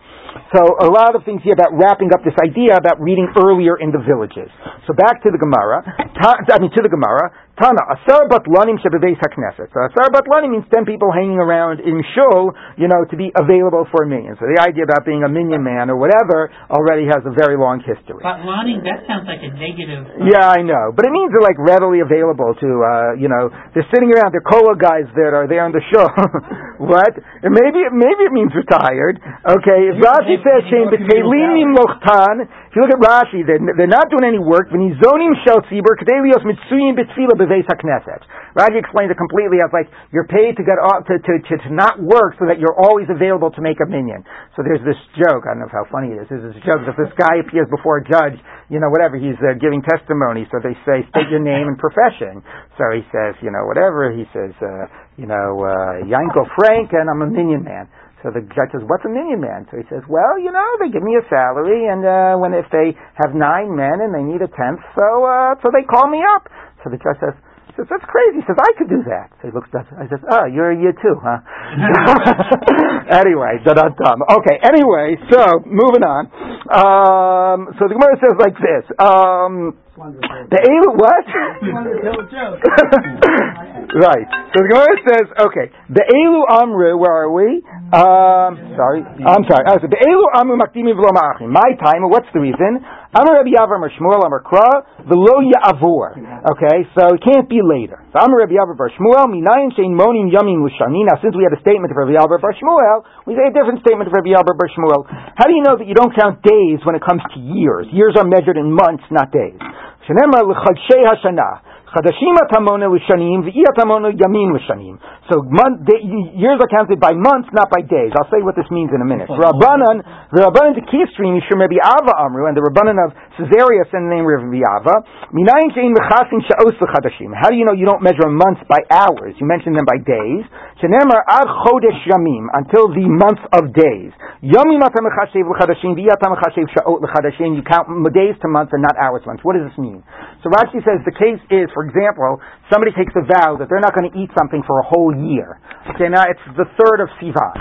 [0.53, 3.91] So a lot of things here about wrapping up this idea about reading earlier in
[3.91, 4.47] the villages.
[4.86, 5.84] So back to the Gemara.
[5.84, 7.34] I mean to the Gemara.
[7.58, 9.74] Tana, Asar Batlanim Shebebeis HaKnesset.
[9.74, 13.89] So Asar Batlanim means 10 people hanging around in shul, you know, to be available
[13.89, 14.38] for a minyan.
[14.38, 17.82] So the idea about being a minyan man or whatever already has a very long
[17.82, 18.22] history.
[18.22, 20.05] Batlanim, that sounds like a negative.
[20.30, 20.93] Yeah, I know.
[20.93, 24.45] But it means they're like readily available to, uh, you know, they're sitting around, they're
[24.45, 26.05] cola guys that are there on the show.
[26.93, 27.10] what?
[27.41, 29.18] And maybe, it, maybe it means retired.
[29.18, 34.14] Okay, if Rashi says, Shem B'Teilim Lochtan, if you look at Rashi, they're, they're not
[34.14, 34.70] doing any work.
[34.70, 38.28] V'nizonim shel tzibur, Kedelios Mitzuyim B'Tfila B'Veis HaKnesset.
[38.60, 41.70] Rashi explains it completely as like, you're paid to get off, to, to, to, to
[41.72, 44.28] not work so that you're always available to make a minyan.
[44.60, 47.00] So there's this joke, I don't know how funny it is, there's this joke, that
[47.00, 48.36] this guy appears before a judge,
[48.68, 52.43] you know, whatever, he's uh, giving testimony, so they say, state your name and profession.
[52.76, 57.08] So he says, you know, whatever, he says, uh, you know, uh, Yanko Frank, and
[57.08, 57.88] I'm a minyan man.
[58.26, 60.89] So the judge says, "What's a minyan man?" So he says, "Well, you know, they
[60.89, 64.41] give me a salary, and uh, when if they have nine men and they need
[64.41, 66.49] a tenth, so uh, so they call me up."
[66.82, 67.38] So the judge says,
[67.78, 69.86] says, "That's crazy." He says, "I could do that." So he looks at.
[69.93, 71.39] I says, "Oh, you're a year too, huh?"
[73.21, 74.25] anyway, da da dum.
[74.25, 74.57] Okay.
[74.65, 76.34] Anyway, so moving on.
[76.67, 78.84] Um, so the Gemara says like this.
[78.99, 81.25] Um, the Elu what?
[83.97, 84.30] right.
[84.53, 87.65] So the Gemara says, okay, the Elu Amru, where are we?
[87.89, 89.65] Um, sorry, I'm sorry.
[89.65, 91.09] Oh, so the Elu Amru Makdimi V'lo
[91.49, 92.05] My time.
[92.05, 92.86] What's the reason?
[93.16, 96.20] Amar Rabbi Yavam or Shmuel Amar Kra v'lo Ya'avor.
[96.51, 98.03] Okay, so it can't be later.
[98.12, 101.08] So Amar Rabbi Yavam or Shmuel minayin shein monim yamin l'shani.
[101.08, 103.80] Now, since we had a statement of Rabbi Yavam or Shmuel, we say a different
[103.80, 105.08] statement of Rabbi Yavam or Shmuel.
[105.08, 107.88] How do you know that you don't count days when it comes to years?
[107.95, 109.55] Years are measured in months, not days.
[110.03, 111.76] Shenemar l'chadshei hashana.
[111.98, 115.02] Chadashim atamona l'shanim, v'i atamona yamim l'shanim.
[115.34, 115.98] So month, day,
[116.38, 118.14] years are counted by months, not by days.
[118.14, 119.26] I'll say what this means in a minute.
[119.34, 124.14] Rabbanan, the Rabbanan to Kivstream, Yishur Ava Amru, and the Rabbanan of Caesarea send the
[124.14, 124.93] name of Ava.
[125.34, 127.34] Minayin she'in v'chasin sha'os l'chadashim.
[127.34, 129.34] How do you know you don't measure months by hours?
[129.41, 130.45] You mention them by days.
[130.78, 134.14] Shenemar ad chodesh yamim, until the month of days.
[134.45, 137.58] Yamim atam l'chashev l'chadashim, v'i atam l'chashev sha'ot l'chadashim.
[137.58, 139.41] You count days to months and not hours to months.
[139.41, 140.06] What does this mean?
[140.45, 143.95] So Rashi says the case is, for example, somebody takes a vow that they're not
[143.95, 145.57] going to eat something for a whole year.
[145.95, 147.55] Okay, now it's the third of Sivan.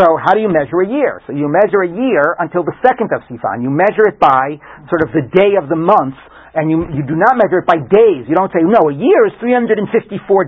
[0.00, 1.20] So how do you measure a year?
[1.28, 3.60] So you measure a year until the second of Sivan.
[3.60, 4.56] You measure it by
[4.88, 6.16] sort of the day of the month,
[6.56, 8.24] and you, you do not measure it by days.
[8.28, 9.84] You don't say, no, a year is 354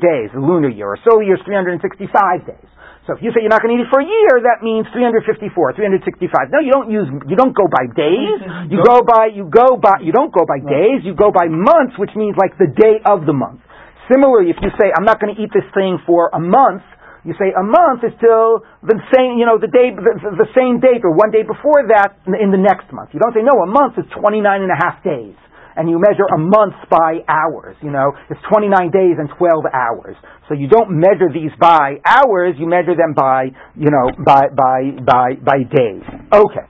[0.01, 2.69] days, a lunar year, or a solar year is 365 days.
[3.09, 4.85] So if you say you're not going to eat it for a year, that means
[4.93, 6.53] 354, 365.
[6.53, 8.37] No, you don't use, you don't go by days.
[8.69, 11.01] You go by, you go by, you don't go by days.
[11.01, 13.65] You go by months, which means like the day of the month.
[14.13, 16.85] Similarly, if you say I'm not going to eat this thing for a month,
[17.25, 20.85] you say a month is till the same, you know, the day, the, the same
[20.85, 23.17] date or one day before that in the next month.
[23.17, 25.33] You don't say no, a month is 29 and a half days
[25.79, 27.77] and you measure a month by hours.
[27.81, 30.17] You know, it's 29 days and 12 hours.
[30.51, 34.99] So you don't measure these by hours, you measure them by, you know, by, by,
[35.07, 36.03] by, by days.
[36.35, 36.67] Okay.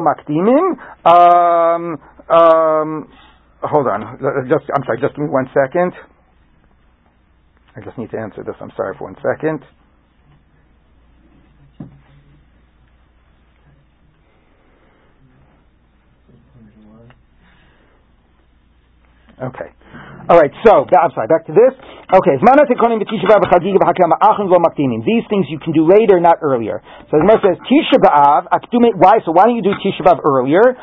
[0.00, 1.98] Makdimim, um,
[2.30, 3.10] um,
[3.60, 4.18] hold on.
[4.48, 5.92] Just, I'm sorry, just give me one second.
[7.76, 8.54] I just need to answer this.
[8.60, 9.60] I'm sorry for one second.
[19.36, 19.70] Okay.
[20.26, 21.70] All right, so, I'm sorry, back to this.
[22.10, 22.50] Okay, these
[25.30, 26.82] things you can do later, not earlier.
[27.06, 28.50] So the Gemara says, Tisha B'Av,
[28.98, 29.22] why?
[29.22, 30.74] So why don't you do Tisha B'Av earlier?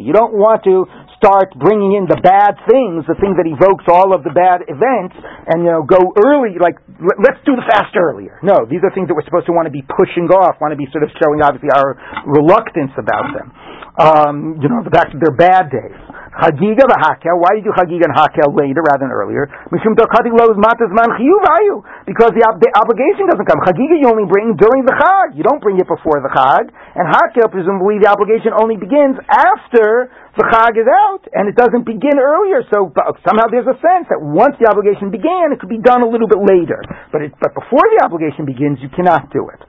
[0.00, 0.88] You don't want to
[1.20, 5.16] start bringing in the bad things, the things that evokes all of the bad events,
[5.52, 8.40] and, you know, go early, like, let's do the fast earlier.
[8.40, 10.80] No, these are things that we're supposed to want to be pushing off, want to
[10.80, 13.52] be sort of showing, obviously, our reluctance about them.
[13.94, 15.96] Um, you know, the fact that they're bad days.
[16.34, 17.38] Chagiga v'hakel.
[17.38, 19.46] Why do you do Chagiga and Hakel later rather than earlier?
[19.70, 21.82] Mishum dokati chiyuvayu.
[22.06, 23.62] Because the, the obligation doesn't come.
[23.62, 25.38] Chagiga you only bring during the Chag.
[25.38, 26.74] You don't bring it before the Chag.
[26.98, 31.86] And Hakel, presumably, the obligation only begins after the Chag is out, and it doesn't
[31.86, 32.66] begin earlier.
[32.74, 32.90] So
[33.22, 36.26] somehow there's a sense that once the obligation began, it could be done a little
[36.26, 36.82] bit later.
[37.14, 39.62] But it, but before the obligation begins, you cannot do it.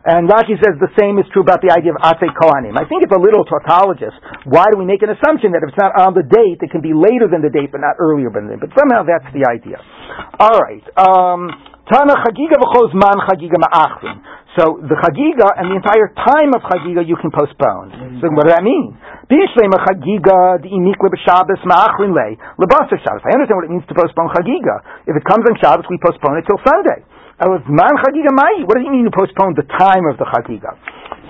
[0.00, 2.72] And Rashi says the same is true about the idea of Ase Kohanim.
[2.72, 4.16] I think it's a little tautologist.
[4.48, 6.80] Why do we make an assumption that if it's not on the date, it can
[6.80, 8.64] be later than the date, but not earlier than the date?
[8.64, 9.76] But somehow that's the idea.
[10.40, 10.80] All right.
[10.96, 11.52] Um,
[11.84, 14.24] Tana Chagiga v'choz man Chagiga ma'achrin.
[14.56, 18.22] So the Chagiga and the entire time of Chagiga you can postpone.
[18.22, 18.96] So what does that mean?
[19.28, 23.20] Bishlema Chagiga di'imikle b'Shabbos ma'achrin lei lebasar Shabbos.
[23.26, 25.04] I understand what it means to postpone Chagiga.
[25.10, 27.04] If it comes on Shabbos, we postpone it till Sunday.
[27.40, 28.68] Man Chagiga Mai.
[28.68, 30.76] What does it mean to postpone the time of the Chagiga?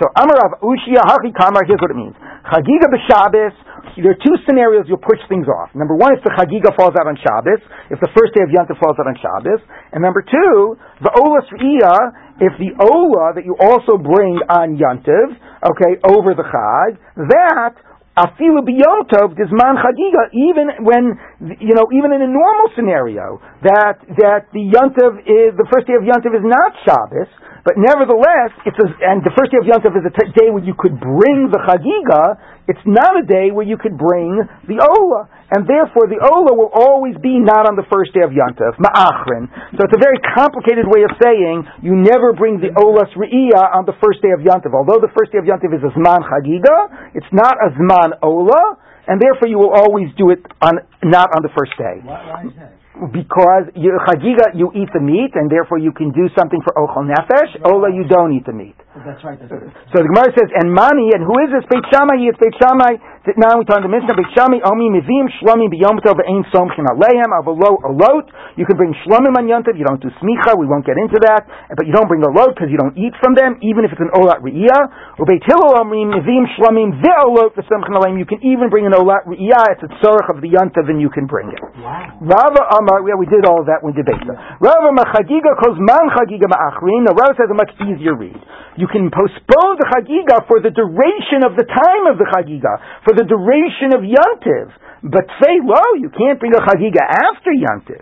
[0.02, 1.62] So Amarav Ushia Haki Kamar.
[1.68, 2.18] Here's what it means:
[2.50, 3.54] Chagiga b'Shabbos
[3.98, 5.74] there are two scenarios you'll push things off.
[5.74, 8.78] Number one, if the Chagiga falls out on Shabbos, if the first day of Yontif
[8.78, 9.60] falls out on Shabbos,
[9.92, 15.34] and number two, the Olas Re'iyah, if the Ola that you also bring on Yontif,
[15.64, 16.96] okay, over the Chag,
[17.28, 17.74] that
[18.16, 21.18] afilu biyotov gizman chagiga, even when
[21.60, 25.94] you know, even in a normal scenario, that that the yontiv is the first day
[25.94, 27.30] of yontiv is not Shabbos,
[27.64, 30.64] but nevertheless, it's a, and the first day of yontiv is a t- day when
[30.64, 32.40] you could bring the chagiga.
[32.70, 34.38] It's not a day where you could bring
[34.70, 38.30] the ola, and therefore the ola will always be not on the first day of
[38.30, 39.50] yontiv ma'achrin.
[39.74, 43.90] So it's a very complicated way of saying you never bring the olas re'iyah on
[43.90, 44.70] the first day of yontiv.
[44.70, 48.78] Although the first day of yontiv is a zman chagiga, it's not a zman ola,
[49.10, 51.98] and therefore you will always do it on not on the first day.
[52.06, 52.78] Why, why is that?
[53.10, 57.08] Because you, chagiga, you eat the meat, and therefore you can do something for ochel
[57.08, 57.56] nefesh.
[57.64, 58.76] Ola, you don't eat the meat.
[58.90, 59.38] That's right.
[59.38, 59.70] That's right.
[59.94, 61.62] So the Gemara says, and mani, and who is this?
[61.70, 62.98] Beit Shammai, it's Beit Shammai.
[63.38, 64.18] Now we turn to Mishnah.
[64.18, 68.26] Beit Shammai, omi mivim shlomim biyom tov ve'ein somchin aleihem avolo olot.
[68.58, 69.78] You can bring shlomim on yontiv.
[69.78, 70.58] You don't do smicha.
[70.58, 71.46] We won't get into that.
[71.70, 74.02] But you don't bring a load because you don't eat from them, even if it's
[74.02, 75.22] an olat re'iyah.
[75.22, 78.18] Or Beit Hillel omi mivim shlomim ve'olot v'somchin aleim.
[78.18, 79.78] You can even bring an olat re'iyah.
[79.78, 81.62] It's a tzorach of the yontiv, and you can bring it.
[81.78, 82.26] Wow.
[82.26, 84.34] Rava Amar, yeah, we did all of that when we debated.
[84.58, 87.06] Rava Machagiga calls man Chagiga Ma'achrin.
[87.06, 88.34] Now Rava says a much easier read.
[88.80, 93.12] You can postpone the Chagiga for the duration of the time of the Chagiga, for
[93.12, 94.72] the duration of Yantiv.
[95.04, 98.00] But say well, you can't bring a Chagiga after Yantiv.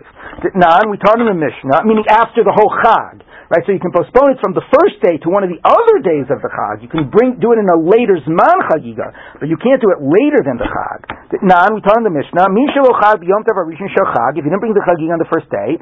[0.55, 3.27] Nan, we taught in the Mishnah, meaning after the whole Chag.
[3.49, 6.05] Right, so you can postpone it from the first day to one of the other
[6.05, 6.85] days of the Chag.
[6.85, 9.09] You can bring, do it in a later Zman Chagiga,
[9.41, 11.43] but you can't do it later than the Chag.
[11.43, 15.27] Nan, we taught in the Mishnah, Shel if you didn't bring the Chagiga on the
[15.27, 15.81] first day,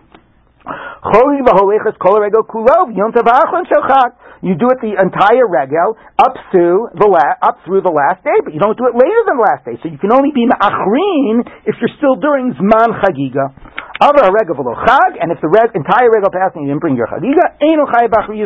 [4.46, 8.38] You do it the entire regel up through the la- up through the last day,
[8.46, 9.76] but you don't do it later than the last day.
[9.82, 13.50] So you can only be ma'achrin if you're still during zman chagiga.
[13.98, 14.54] Other regel
[14.86, 17.90] chag, and if the reg- entire regel passed and you didn't bring your chagiga, eno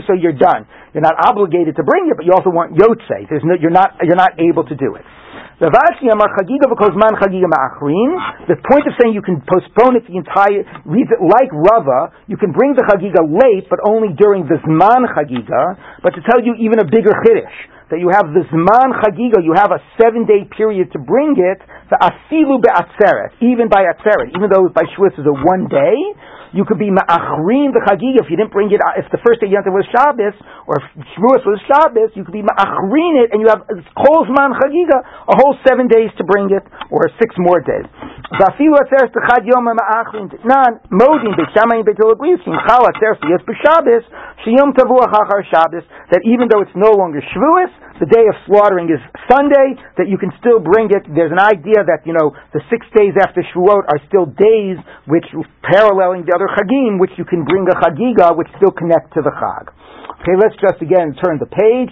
[0.07, 0.63] so you're done.
[0.95, 2.71] You're not obligated to bring it, but you also want.
[2.79, 5.03] There's no, you're not you're not able to do it.
[5.61, 5.69] The
[8.65, 12.49] point of saying you can postpone it the entire, reads it like Rava, you can
[12.49, 16.81] bring the Chagiga late, but only during the Zman Chagiga, but to tell you even
[16.81, 17.53] a bigger Chiddush,
[17.93, 21.61] that you have the Zman Chagiga, you have a seven day period to bring it,
[21.93, 25.93] the Asilu Be'atzeret, even by Atzeret, even though by Shavuos is a one day,
[26.51, 28.79] you could be ma'achrin the chagiga if you didn't bring it.
[28.99, 30.35] If the first day Yontif was Shabbos
[30.67, 30.85] or if
[31.15, 33.63] Shavuos was Shabbos, you could be ma'achrin it, and you have
[33.95, 34.99] kol zman chagiga
[35.31, 37.87] a whole seven days to bring it, or six more days.
[38.35, 44.03] Zafilu atzeres techad yom ma'achrin nan modin beit shamayim beit agrees chal atzeres yes b'Shabbos
[44.43, 47.71] sheyom tavuach achar Shabbos that even though it's no longer Shavuos,
[48.01, 48.97] the day of slaughtering is
[49.29, 51.05] Sunday, that you can still bring it.
[51.05, 55.29] There's an idea that, you know, the six days after Shavuot are still days which
[55.61, 59.33] paralleling the other Chagim, which you can bring a Chagiga, which still connect to the
[59.33, 59.69] Chag.
[60.21, 61.89] Okay, let's just again turn the page.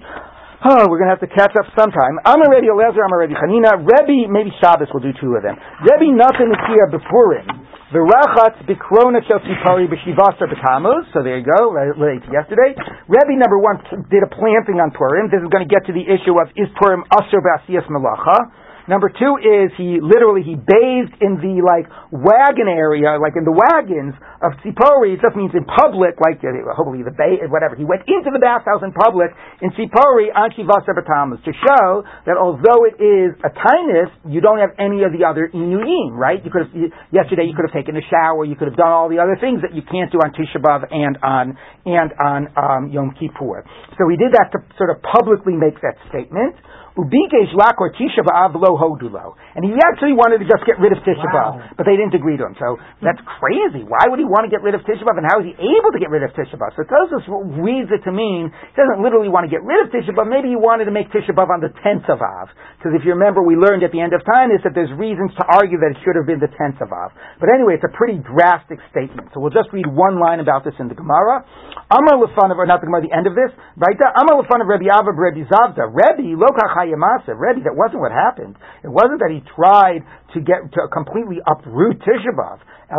[0.60, 2.20] Oh, we're going to have to catch up sometime.
[2.28, 3.80] I'm already Eliezer, I'm already Hanina.
[3.80, 5.56] Rebbe, maybe Shabbos will do two of them.
[5.88, 7.48] Rebbe, nothing is here Bepurim.
[7.90, 11.10] The Rachatz Bikrona Shel Tzipori B'Shivasar B'Tamuz.
[11.16, 12.78] So there you go, to yesterday.
[13.08, 13.82] Rebbe number one
[14.12, 15.32] did a planting on Purim.
[15.32, 18.69] This is going to get to the issue of is Purim Asur B'Asiyas Malacha.
[18.90, 23.54] Number two is he literally he bathed in the like wagon area, like in the
[23.54, 25.14] wagons of Tzipori.
[25.14, 27.78] It just means in public, like uh, hopefully the bay, whatever.
[27.78, 29.30] He went into the bathhouse in public
[29.62, 34.58] in Tzipori on Shivas Batamas to show that although it is a kindness, you don't
[34.58, 36.42] have any of the other inuim, right?
[36.42, 36.74] You could have
[37.14, 39.62] yesterday you could have taken a shower, you could have done all the other things
[39.62, 41.46] that you can't do on Tisha B'av and on
[41.86, 43.62] and on um, Yom Kippur.
[44.02, 46.58] So he did that to sort of publicly make that statement.
[46.98, 49.36] Lakor Tisha B'av lo hodulo.
[49.56, 51.76] And he actually wanted to just get rid of Tisha B'av, Wow.
[51.78, 52.56] but they didn't agree to him.
[52.60, 53.84] So that's crazy.
[53.86, 55.92] Why would he want to get rid of Tisha B'av, and how is he able
[55.94, 56.74] to get rid of Tisha B'av?
[56.76, 57.24] So Tosus
[57.62, 60.28] reads it to mean he doesn't literally want to get rid of Tisha B'av.
[60.28, 62.50] Maybe he wanted to make Tisha B'av on the 10th of Av.
[62.78, 65.32] Because if you remember, we learned at the end of time is that there's reasons
[65.40, 67.12] to argue that it should have been the 10th of Av.
[67.40, 69.32] But anyway, it's a pretty drastic statement.
[69.34, 71.44] So we'll just read one line about this in the Gemara.
[71.92, 74.12] Amar Lefan of, or not the Gemara, the end of this, right there.
[74.16, 75.90] Amar Lefan of Rebbe Abba, Rebbe Zavda.
[75.90, 76.38] Rebbe,
[76.80, 77.36] Lokachayamasa.
[77.36, 78.56] Rebbe, that wasn't what happened.
[78.84, 80.04] It wasn't that he tried
[80.34, 82.60] to get, to completely uproot Tisha B'av.
[82.90, 82.98] It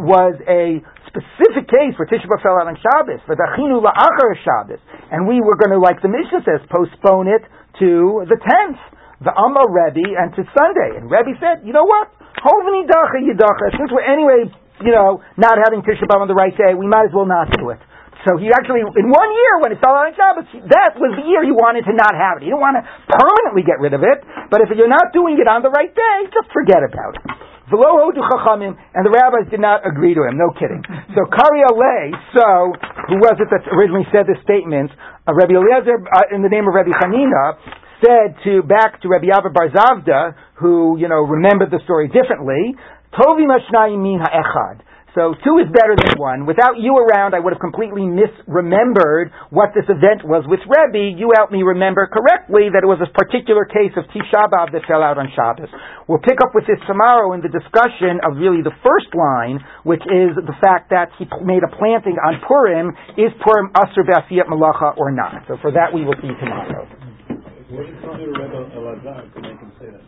[0.00, 4.80] was a specific case where Tisha B'av fell out on Shabbos, for Dachinu la'achar Shabbos,
[5.12, 7.44] and we were going to, like the Mishnah says, postpone it
[7.80, 8.80] to the tenth,
[9.20, 10.96] the Amma Rebbe, and to Sunday.
[10.96, 12.08] And Rebbe said, you know what?
[12.40, 13.76] Hovni dacha yidacha.
[13.76, 14.48] Since we're anyway,
[14.80, 17.52] you know, not having Tisha B'av on the right day, we might as well not
[17.52, 17.80] do it.
[18.28, 21.40] So he actually, in one year when it fell on Shabbos, that was the year
[21.40, 22.44] he wanted to not have it.
[22.44, 24.20] He didn't want to permanently get rid of it,
[24.52, 27.24] but if you're not doing it on the right day, just forget about it.
[27.72, 30.36] V'lo hodu chachamim, and the rabbis did not agree to him.
[30.36, 30.84] No kidding.
[31.16, 32.76] So Kari Alei, so
[33.08, 34.92] who was it that originally said this statement?
[35.24, 37.56] Uh, Rabbi Eliezer, uh, in the name of Rabbi Hanina,
[38.04, 42.76] said to back to Rabbi Yava Bar Zavda, who you know remembered the story differently.
[43.16, 44.84] Tovi mashnayim min ha'echad.
[45.16, 46.44] So two is better than one.
[46.44, 51.16] Without you around, I would have completely misremembered what this event was with Rebbe.
[51.16, 54.84] You helped me remember correctly that it was a particular case of Tisha B'Av that
[54.84, 55.72] fell out on Shabbos.
[56.06, 60.04] We'll pick up with this tomorrow in the discussion of really the first line, which
[60.06, 62.92] is the fact that he made a planting on Purim.
[63.16, 65.48] Is Purim Asr B'Asiyat Malacha or not?
[65.48, 66.84] So for that we will see tomorrow.
[66.84, 70.04] What did you do to Rebbe Elazar to make him say that?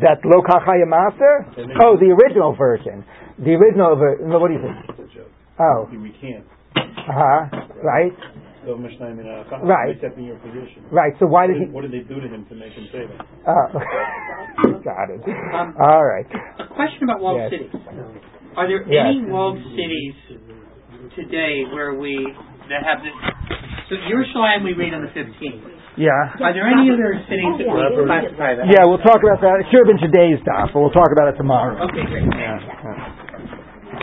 [0.00, 1.44] That Lo Kachaya Master?
[1.82, 3.04] Oh, the original version.
[3.40, 4.28] The original version.
[4.30, 4.76] What do you think?
[4.90, 5.32] It's a joke.
[5.58, 6.48] Oh, He recants.
[6.76, 7.40] uh huh.
[7.82, 8.12] Right,
[8.66, 9.96] So Mishnah min ha'achad, Right.
[9.96, 10.84] Accepting your position.
[10.92, 11.12] right.
[11.18, 11.64] So why did he?
[11.72, 13.20] what did they do to him to make him say that?
[13.48, 13.64] Oh,
[14.84, 15.24] got it.
[15.56, 16.26] Um, All right.
[16.60, 17.50] A question about walled Yes.
[17.56, 17.72] cities.
[18.56, 19.16] Are there Yes.
[19.16, 20.14] any walled cities
[21.16, 22.12] today where we
[22.68, 23.16] that have this?
[23.88, 25.64] So Yerushalayim we read on the 15th.
[25.96, 26.12] Yeah.
[26.44, 28.64] Are there any other cities that we classify that?
[28.70, 29.64] Yeah, we'll talk about that.
[29.64, 31.80] It should have been today's stuff, but we'll talk about it tomorrow.
[31.88, 32.24] Okay, great.
[32.36, 33.26] Yeah.